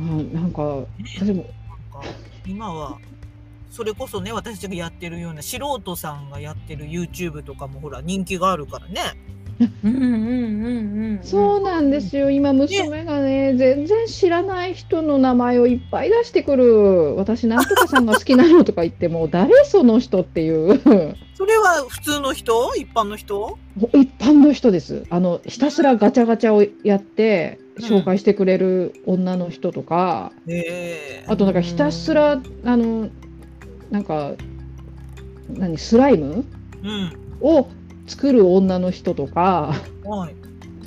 [0.00, 1.34] う、うん、なんか私も。
[1.34, 1.48] なんか
[2.46, 2.98] 今は
[3.70, 9.00] それこそね私たちがやってるような素人さんがやってる YouTube とかもほら人気があるからね。
[11.22, 12.30] そうなんですよ。
[12.30, 17.16] 今娘がね全然知らない人の名前をいっぱい出してくる。
[17.16, 20.80] 私なんとかさんが好きなのとか言っても誰その人っていう。
[21.34, 22.74] それは普通の人？
[22.76, 23.58] 一般の人？
[23.94, 25.04] 一般の人です。
[25.10, 27.84] あのひたすらガチャガチャをやってうん。
[27.84, 31.24] 紹介してくれる女の人とか、ええ。
[31.26, 33.08] あとなんかひたすらあの
[33.90, 34.32] なんか
[35.50, 36.44] 何スライム？
[36.82, 37.12] うん。
[37.40, 37.68] を
[38.08, 40.34] 作る女の人とかはい。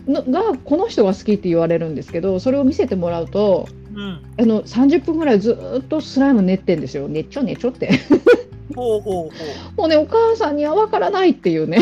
[0.09, 4.21] のがこの人が好きって言われるんですけどそれを見せてもらうとうん。
[4.39, 7.07] あの30分ぐらいずーっとスライム練ってんですよ。
[7.07, 7.99] ねっちょねっちょって。
[8.75, 9.29] ほうほうほう。
[9.77, 11.79] もうねお母さんには分からないっていうね。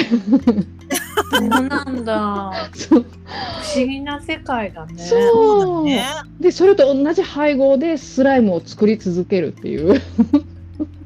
[1.31, 2.69] そうなんだ。
[2.73, 3.01] そう。
[3.01, 5.03] 不思議な世界だね。
[5.03, 5.21] そう。
[5.21, 6.03] そうだね。
[6.39, 10.01] でそれと同じ配合でスライムを作り続けるっていう。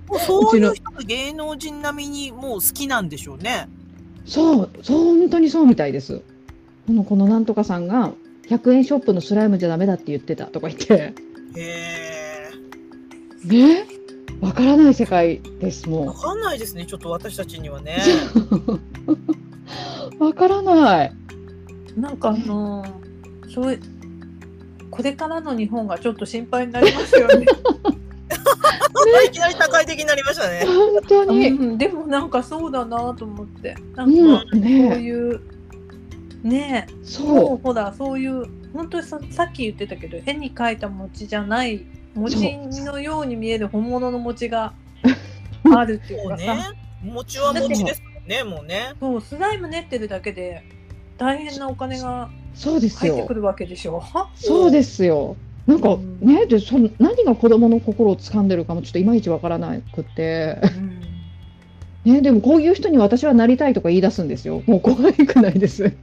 [0.07, 3.67] もうそういう人が芸能人並みにもう好きなんでしょうね
[4.25, 6.21] そうそう本当にそうみたいです。
[6.87, 8.13] このこのなんとかさんが
[8.49, 10.93] 100円ショップのスライムじゃダメだって言ってたとか言って。
[10.93, 11.13] へ
[11.57, 12.51] え
[13.45, 13.85] ね？
[14.41, 18.03] 分からない世界ですもわかんないですねちょっと私たちにはね。
[19.07, 20.17] う。
[20.19, 21.13] 分からない。
[21.95, 22.85] なんかあの
[23.53, 23.79] そういう
[24.89, 27.45] これからの日本がちょっと心配になりますよね。
[29.27, 30.65] いきなり高い的になりましたね。
[30.65, 33.75] 本当に、うん、でもなんかそうだなと思って。
[33.95, 34.97] なうんかそうん、ね。
[34.99, 35.41] いう
[36.43, 36.87] ね。
[36.89, 37.57] えそもう。
[37.63, 41.85] ほらそういう本当にささっき言ってたけど絵に描いた餅じゃない
[42.15, 44.73] 餅のように見える本物の餅が
[45.75, 46.45] あるっていうもうね。
[46.45, 46.73] かさ、、
[47.03, 48.93] 餅は餅ですもんね、もうね。
[48.99, 50.63] そうスライム練ってるだけで
[51.17, 53.13] 大変なお金がうそうですよ。
[53.13, 54.03] 入ってくるわけでしょ。
[54.35, 55.35] そうですよ
[55.67, 56.19] なんかうん。
[56.21, 60.57] ねでその何が子供の心を掴んでるかもちょっといまいちわからなくて、
[62.05, 64.61] ね、でもこういう人に私はなりたいとか言い出すんですよ。
[64.67, 65.93] もう怖くないです。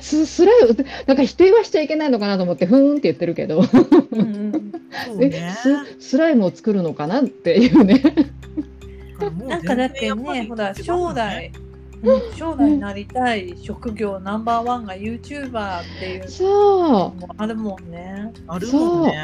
[0.00, 3.64] すスライムなんか否定はしちゃいけないのかなと思ってふーんって言ってるけど。
[4.12, 4.72] うんうん
[5.20, 5.52] え。
[5.98, 8.02] ススライムを作るのかなっていうね。
[9.46, 11.50] なんかだってね、ほら将来、
[12.02, 12.36] うん。
[12.36, 18.32] 将来なりたい職業ナンバーワンが YouTuber っていうそのもあるもんね。
[18.46, 19.14] あるもんね。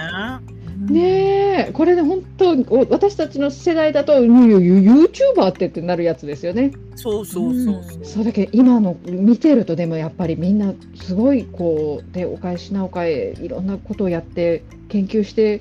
[0.88, 0.92] う。
[0.92, 1.70] ねえ。
[1.72, 6.72] これね本当お私たちの世代だと「ユーチューバーって」ってなるやつですよね。
[6.96, 8.04] そうそうそうそう。
[8.04, 15.60] そうだけど今の見てるとでもやっぱりみんなすごいこうでお返しなおかえいろんなことをやって研究して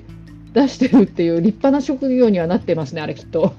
[0.52, 3.54] 出してるっていう立派な職業にはなってますねあれきっと。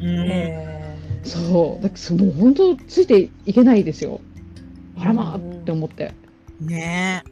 [0.00, 0.74] うんえ。
[0.76, 0.79] ー
[1.24, 1.82] そう。
[1.82, 4.20] だからもう本当ついていけないですよ。
[4.98, 6.12] あらまあって思って。
[6.60, 7.24] ね。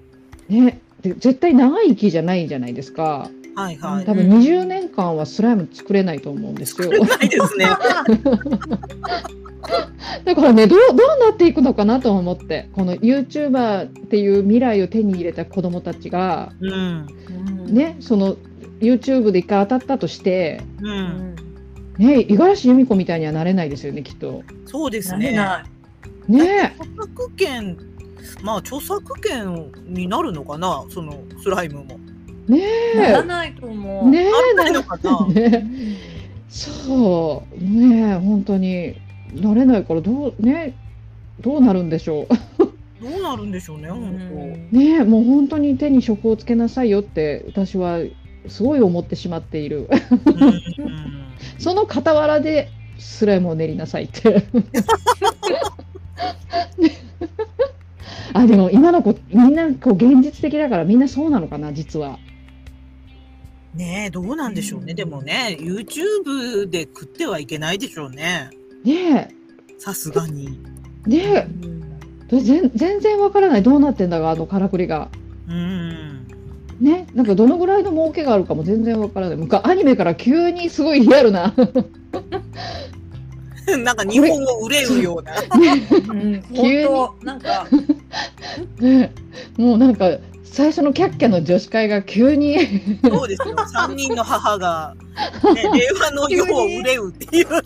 [0.48, 0.80] ね。
[1.02, 3.30] で絶対長い木じゃないじゃないですか。
[3.54, 4.04] はいはい。
[4.04, 6.90] 多分20年間はスライム作れないと思うんですよ。
[6.90, 7.66] ないですね。
[10.24, 12.68] だからねどうどうなっていくのかなと思って。
[12.72, 16.70] この YouTuber っていう未来を手に入れた子どもたちがうん。
[16.70, 18.36] うんねその
[18.80, 20.86] YouTube で一回当たったとしてう。
[20.86, 20.94] うん
[21.34, 21.36] ん
[21.98, 25.32] ね五十嵐由美子みたいにはなれないですよねきっとそうですね。
[25.32, 25.64] な
[26.28, 27.76] れなね著作権、
[28.42, 31.98] まあ著作権になるのかな、そのスライムも。
[32.46, 32.96] ねい。
[32.96, 34.10] ならないと思う。
[34.10, 35.26] ねならないのかな。
[35.28, 35.66] ね
[36.48, 38.96] そうね本当に
[39.34, 40.74] なれないからどうね
[41.40, 42.26] どうなるんでしょ
[42.58, 43.96] どうなるんでしょうね、う本ん
[44.72, 47.98] うねもう本当に手に職をつけなさいよって私は
[48.48, 49.88] すごい思ってしまっている
[50.24, 50.82] 当。
[50.82, 51.27] うん
[51.58, 54.44] その傍らでスライムを練りなさいって
[58.32, 62.18] あでも今の子みんなこう現実的だからみんなそうなのかな実は
[63.74, 64.94] ねえ、どうなんでしょうね。
[64.94, 68.50] でもね、YouTube で食ってはいけないでしょうね。
[68.82, 69.28] ね
[69.78, 70.58] さすがに。
[71.06, 71.48] えね
[72.30, 75.08] え全全然わからないどうなってんだかあのからくりが
[75.48, 76.17] うん。
[76.80, 81.54] ねなんかどのぐらいの儲けがあるかも全然わからない昔アニメから急にすごいリアルな
[83.76, 85.34] なんか日本を憂うような。
[86.14, 86.88] うん急に
[87.22, 87.66] なんか
[88.80, 89.12] ね
[89.58, 92.58] もうなんか最初のキャッキャの女子会が急に
[93.04, 93.54] そうですよ。
[93.68, 94.94] 三人の母が、
[95.54, 95.70] ね、令
[96.00, 97.46] 和の世を憂うっていう。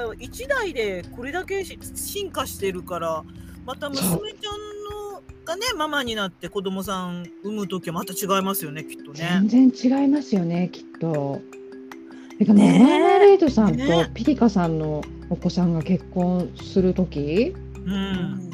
[0.00, 3.24] ね、そのやっぱ一代でこれだけし進化してるから、
[3.66, 9.40] また娘ちゃんのがね、ママになって子供さん産むときはまた違いますよね、きっとね。
[9.46, 11.40] 全然違いますよねきっと。
[12.38, 17.54] てかもうねえマーマレードさんとねピリカさんのお子さんが結婚する時
[17.86, 18.50] うん。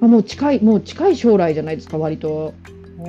[0.00, 2.54] もう近いもう近い将来じゃないですか割と。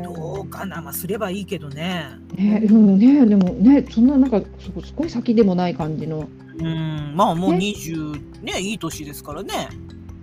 [0.04, 2.10] どうかな、まあ、すればいいけどね。
[2.36, 6.28] ねうんねでもねそんななんかすごい先でもない感じの。
[6.60, 7.60] うん、まあもうね。
[7.60, 9.70] 20ね、いい年ですからね。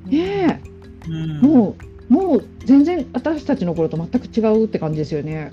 [0.07, 0.63] ね
[1.09, 1.39] うん。
[1.45, 1.77] え、も
[2.09, 5.53] うもう全然私たちの頃と全く違うって感じですよね。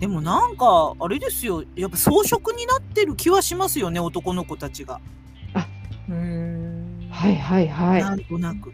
[0.00, 1.64] でもなんかあれですよ。
[1.76, 5.00] やっぱ装飾になってる気はしますよね男の子たちが、
[6.08, 7.08] うん。
[7.10, 8.00] はいはいは。
[8.00, 8.72] ないんとなく。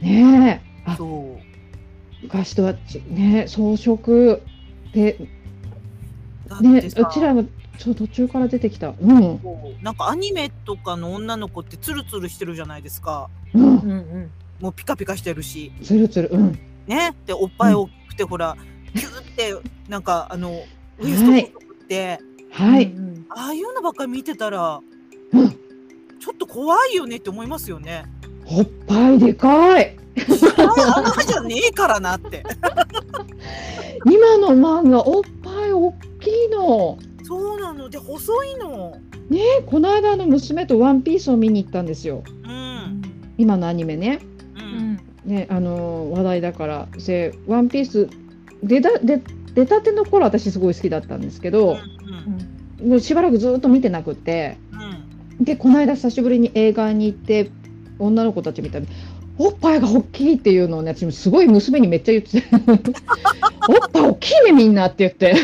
[0.00, 0.90] ねえ。
[0.90, 0.96] あ。
[0.96, 1.48] そう。
[2.22, 4.40] 昔とはちね装飾
[4.92, 5.28] で
[6.48, 7.44] だねってさ、うちらも
[7.78, 8.88] ちょ途中から出てきた。
[9.00, 16.58] うんこうなんかアニメとかの女の子ってツルツルしてるじゃないですかうんうんうんもうピカピカしてるしつるつるうん。
[16.86, 17.14] ね？
[17.26, 18.56] でおっぱい大きくて、ほら
[18.94, 19.54] キューって
[19.88, 20.50] なんかあの
[20.98, 22.18] ウエスト細くって、
[22.50, 22.86] はい。
[22.86, 24.80] うんああいうのばっかり見てたら
[25.32, 28.04] うんちょっと怖いよねって思いますよね。
[28.46, 29.96] おっぱいでかい。
[30.56, 32.42] ああんなじゃねえからなって。
[34.04, 36.98] 今の漫画おっぱい大きいの。
[37.28, 38.96] そうなので細いの。
[39.28, 42.24] ねこの間の娘とワンピースを見に行ったんですよ。
[42.44, 43.02] うん。
[43.36, 44.20] 今のアニメね。
[44.56, 44.58] う。
[44.58, 46.88] うんんねあのー話題だから。
[47.06, 48.08] でワンピース
[48.62, 49.20] 出た出
[49.54, 51.76] 出たての頃私すごい好きだったんですけど、
[52.80, 52.88] うん。
[52.88, 54.56] もうしばらくずっと見てなくて。
[55.38, 55.44] うん。
[55.44, 57.50] でこの間久しぶりに映画に行って
[57.98, 58.86] 女の子たち見たら
[59.36, 62.46] おっぱいが大きいっていうのをね私もすごい娘にめっちゃ言ってて
[63.68, 65.36] おっぱい大きいねみんなって言って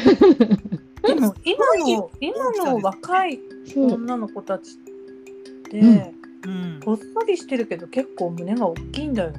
[1.07, 3.39] でも今の今の若い
[3.77, 5.89] 女の子たちって、うん。
[6.45, 6.81] うん。
[6.85, 9.39] ほっそりしてるけど結構胸が大きいんだよね。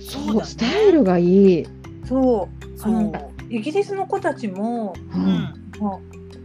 [0.00, 1.66] そうスタイルがいい、
[2.06, 2.64] そう。
[2.76, 4.94] あそうのイギリスの子たちも、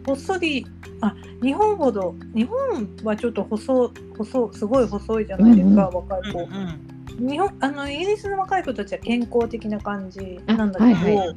[0.05, 0.65] ほっそり
[1.01, 6.39] あ日本ほど日本はちょっと細細すごい細いじゃないですか、若い子。
[6.39, 11.15] うん日本あのイギリスの若い子たちは健康的な感じなんだけど、あはい。
[11.15, 11.33] は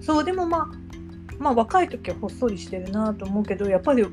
[0.00, 0.83] そうでもまあ
[1.38, 4.04] まあ若い時はほっそりしてるなと思うけどやっぱり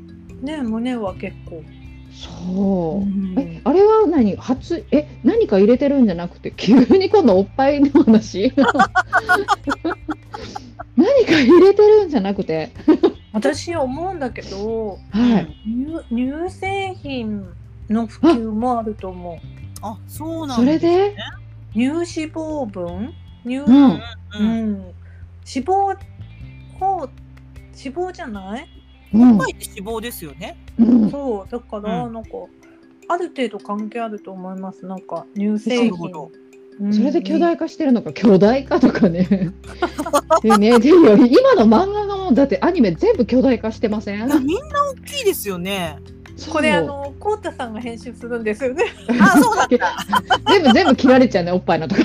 [0.42, 1.64] ね胸は結構、
[2.12, 3.36] そう、うん。
[3.38, 4.36] えあれは何？
[4.36, 8.52] 初え何か入れてるんじゃなくて急に今度おっぱいの話？
[10.98, 12.72] 何か入れてるんじゃなくて？
[13.34, 15.48] 私思うんだけどはい。
[15.66, 17.48] 乳乳製品
[17.90, 19.38] の普及もあると思う。
[19.82, 21.16] あそうなんそれで？
[21.74, 23.14] 乳脂肪分？
[23.46, 24.02] 乳、ううんん。
[24.34, 24.74] うん。
[24.80, 25.98] 脂肪
[26.88, 27.10] を
[27.84, 28.68] 脂肪じゃない
[29.14, 32.30] うんパイって脂肪ですよねうんそうだからうんなんか、
[33.08, 36.32] ある程度関係あると思いますなんか乳製品なるほど
[36.80, 39.52] うんそれで巨大化してるのか巨大化とかね
[40.42, 45.98] でねでよ今の漫画がもうだってアニメ全部巨大化してませんみんな大きいですよね
[46.50, 48.86] これあのコウタさんが編集するんですよね
[49.22, 49.96] あそうだった
[50.52, 52.02] 全部全部切られちゃうねおっぱいのとか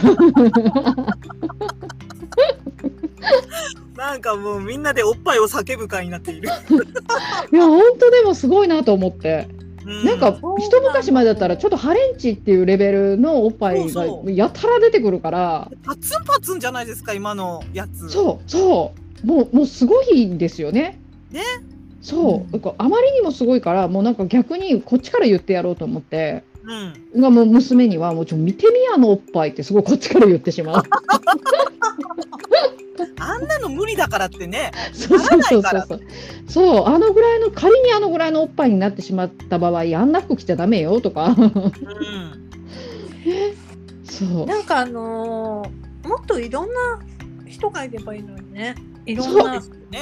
[3.97, 6.49] なんかもうみんなでおっぱいを叫ぶ会になっている、
[7.53, 9.49] いや本当でもすごいなと思って。
[9.87, 15.71] うなんか一昔前だったらちょっとハレンチっていうレベルのおっぱいがやたら出てくるから。
[15.85, 18.11] パツンパツンじゃないですか今のやつ。
[18.11, 18.95] そうそ
[19.25, 19.27] う。
[19.27, 20.99] もうもうすごいんですよね。
[21.31, 21.43] ね。
[22.03, 22.73] そう、うん。
[22.79, 27.21] あまりにもすごいからもうなんか逆にこっちから言ってやろうと思ってうん。
[27.21, 30.83] がもう娘にはもうちょ見てみあのおっぱいってすごいこっちから言ってしまう。
[33.19, 34.73] あんなの無理だからってね。
[34.93, 36.01] そうそうそうそう。
[36.49, 41.27] そうあのぐらいの仮にあのぐらいのおっぱいになってしまった場合あんな服着ちゃダメよとか。
[41.27, 41.73] うん。
[44.05, 44.47] そう。
[44.47, 47.01] なんかあのーもっといろんな
[47.47, 48.77] 人がいればいいのにね。
[49.07, 50.01] いろんそうなですよね。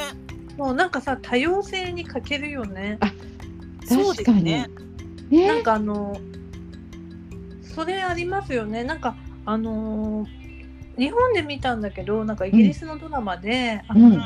[0.59, 2.99] もうなんかさ多様性に欠けるよね。
[3.87, 4.69] そうですね。
[5.31, 5.49] ね。
[5.49, 6.17] なんかあの
[7.75, 8.85] それありますよね。
[8.85, 10.45] なんかあのー
[10.97, 14.18] 日本で見たんだけどなんかイギリスのドラマで、あのうん。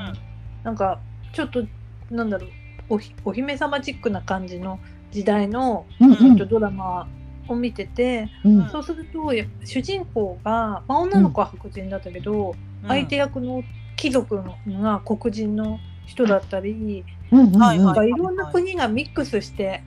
[0.63, 1.01] なんか
[1.33, 1.65] ちょっと
[2.11, 2.51] なんだろう
[2.91, 4.79] おひお姫様チックな感じの
[5.11, 7.09] 時代の、うんえっとドラマ
[7.49, 8.69] を見てて、うん。
[8.69, 12.55] そうするとや主人公が、まあ、女の子は白人だったけど、
[12.87, 13.65] 相手役の
[13.97, 17.53] 貴族のが黒人の人だったり、うん。
[17.53, 19.83] なんかいろんな国がミックスして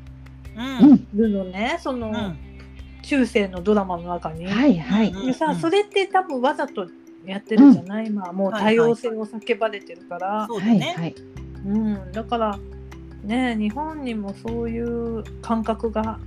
[0.55, 1.07] うんうん。
[1.13, 1.77] るのね。
[1.79, 2.50] その、うん
[3.01, 4.45] 中世のドラマの中に。
[4.45, 5.09] はいはい。
[5.09, 6.87] うんでさそれって多分わざと
[7.25, 11.15] やってるじゃない、今もう多様性を叫ばれてるから、はいそうだねはい。
[11.65, 12.59] うん、だから
[13.23, 16.19] ね日本にもそういう感覚が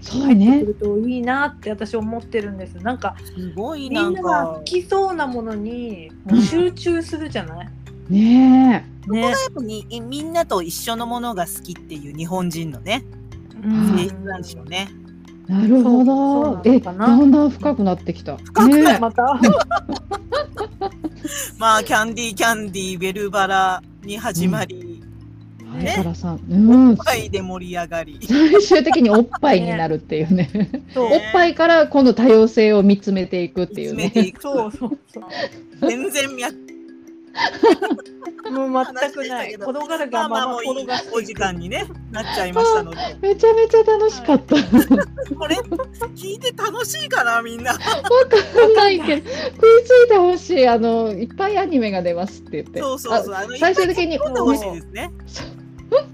[0.00, 0.66] そう入ってねく。
[0.66, 2.74] るといいなって私思ってるんです。
[2.76, 7.68] なんかすごいなんみんながか好きそうなものにもう集中するじゃない、
[8.08, 13.04] ねね、やっぱにみんなと一緒のものが好きっていう日本人のね。
[13.64, 13.96] うん。
[13.96, 14.88] 性質なんでしょうね。
[14.90, 15.05] え。
[15.48, 16.60] なるほど。
[16.64, 18.36] え、のかなだんだん深くなってきた。
[18.36, 19.22] 深くなねまた
[21.58, 25.02] まあキャンディーキャンディーベルバラに始まり、
[25.64, 26.40] はい、ねからさん。
[26.48, 26.96] うんおっ。
[26.96, 28.18] ぱいで盛り上がり。
[28.22, 30.50] 最終的におっぱいになるっていうね。
[30.92, 34.04] そうおっぱいから今度多様性を見つめていくっていうね。
[34.04, 35.24] 詰めていくそうそうそう
[35.88, 36.66] 全然脈
[38.50, 39.54] もう全くない。
[39.54, 42.96] 転がるまあがまままあもういい転がお時間にねなっちゃいましたので。
[43.20, 44.54] めちゃめちゃ楽しかった。
[44.56, 44.62] わ
[45.38, 45.56] これ
[46.14, 47.74] 聞いて楽しいかなみんな。
[47.74, 47.80] か
[48.66, 50.68] んないけど、食いついてほしい。
[50.68, 52.80] あの、いっぱいアニメが出ますって言って。
[52.80, 53.34] そうそうそう。
[53.34, 55.10] あの最終的にほしいですね。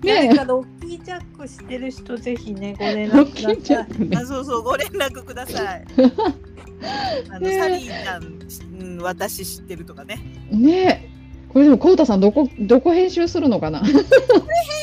[0.03, 4.17] 誰ねかロッキージャックしてる人ぜひねご連ロッ絡キーチくださいャックね。
[4.19, 4.27] あ。
[4.27, 5.85] そうそうご連絡ください。
[7.31, 10.19] あの、ねサリーちゃん、私知ってるとかね。
[10.51, 11.12] ね
[11.53, 13.81] これでも、こうたさん、どこ、どこ編集するのかな？
[13.81, 13.93] 編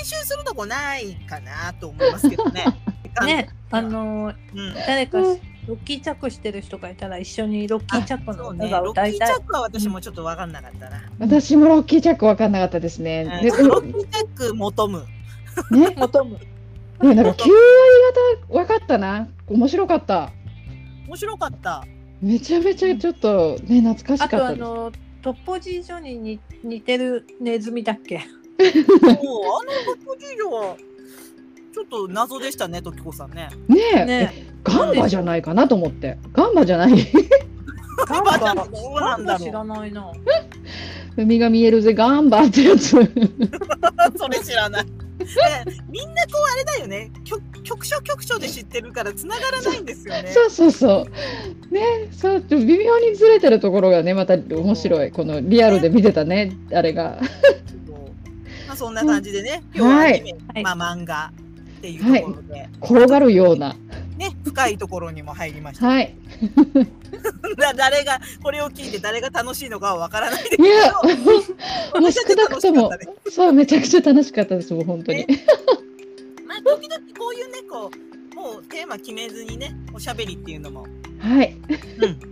[0.03, 2.65] 集するとこないかなと思いますけどね
[3.25, 13.39] ねあのうん誰かうんロッキーチャックしてる人がいたら一緒にロッキーチャックの歌がねロッキー歌いたいチャックは私もちょっと分かんなかったな、私もロッキーチャック分かんなかったですね。
[13.43, 15.05] ででもロッキーチャック求む
[15.71, 17.49] ね、求むでもなんか9割
[18.47, 19.27] 方分かったな。
[19.47, 20.31] 面白かった。
[21.07, 21.83] 面白かった
[22.21, 24.63] めちゃめちゃちょっとね、懐かしかあとったです。
[24.63, 24.91] あの
[25.21, 28.19] トッポジージョに似似てるネズミだっけ？
[28.19, 29.21] そうあのト
[30.01, 33.49] ップ事情はちちょっと謎でしたね、時子さんね。
[33.67, 34.05] ねえ。
[34.05, 34.53] ねえ。
[34.63, 36.17] ガンバじゃないかなと思って。
[36.33, 36.93] ガンバじゃない。
[38.07, 38.37] ガンバ。
[38.37, 39.39] じゃなんだろう。
[39.39, 40.11] 知らないな。
[41.15, 42.89] 海が見えるぜガンバってやつ。
[42.91, 43.07] それ
[44.43, 44.85] 知らない。
[45.25, 47.11] ねみんなこうあれだよね。
[47.23, 50.29] 局局所局所で知ってるから繋がらないんですよね。
[50.33, 51.07] そうそうそ
[51.71, 51.73] う。
[51.73, 55.11] ねそう微妙にずれてるところがねまた面白い。
[55.11, 57.19] このリアルで見てたねあれが。
[58.67, 60.63] まあそんな感じでね、今日はアニメ、はい。
[60.63, 61.31] まあ漫画
[61.79, 63.73] っていうところで、転がるような。
[64.17, 65.87] ね深いところにも入りました。
[65.87, 66.13] はい。
[67.57, 70.49] だ誰がこれを聞いて誰が楽しいのかはわからないで。
[70.51, 71.07] すけいやど、
[72.01, 72.91] もう少なくとも
[73.29, 75.25] そうめちゃくちゃ楽しかったですもう本当に。
[76.45, 77.89] まあ 時々こういうねこ
[78.33, 80.85] うもうテーマ決めずにねおしゃべりっていうのも
[81.19, 81.55] はい。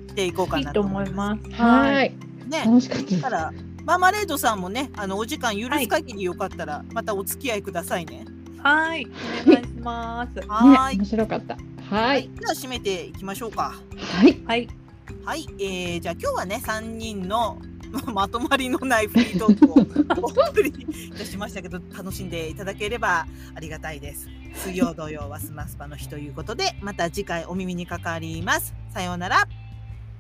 [0.10, 1.48] していこうかなと思います。
[1.50, 1.62] ます。
[1.62, 2.14] はい。
[2.50, 2.64] ね。
[2.66, 3.54] 楽しかったから
[3.86, 8.26] ママレードさんもねあのお時間許す限りよかったらまたお付き合いくださいね。
[8.68, 9.08] はい。
[9.48, 10.42] お願いします。
[10.48, 10.98] はい。
[10.98, 11.58] 面白かった
[11.90, 12.30] ははいい。
[12.38, 13.74] では締めていきましょうか。
[13.98, 14.68] はいはい。
[15.24, 17.58] はい、えー、じゃあ今日はね3人の
[18.14, 24.28] まとまりのないフリートークをお送りいたしましたけど 楽しんでいただければありがたいです。
[24.56, 28.74] 水曜土曜はスマスパの日ということでまた次回お耳にかかります。
[28.94, 29.48] さようなら。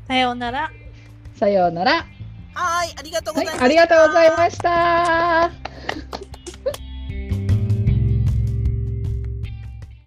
[0.07, 0.71] さようなら。
[1.35, 2.05] さようなら
[2.53, 3.65] はい、ありがとうごはいざいました。
[3.65, 6.36] ありがとうございました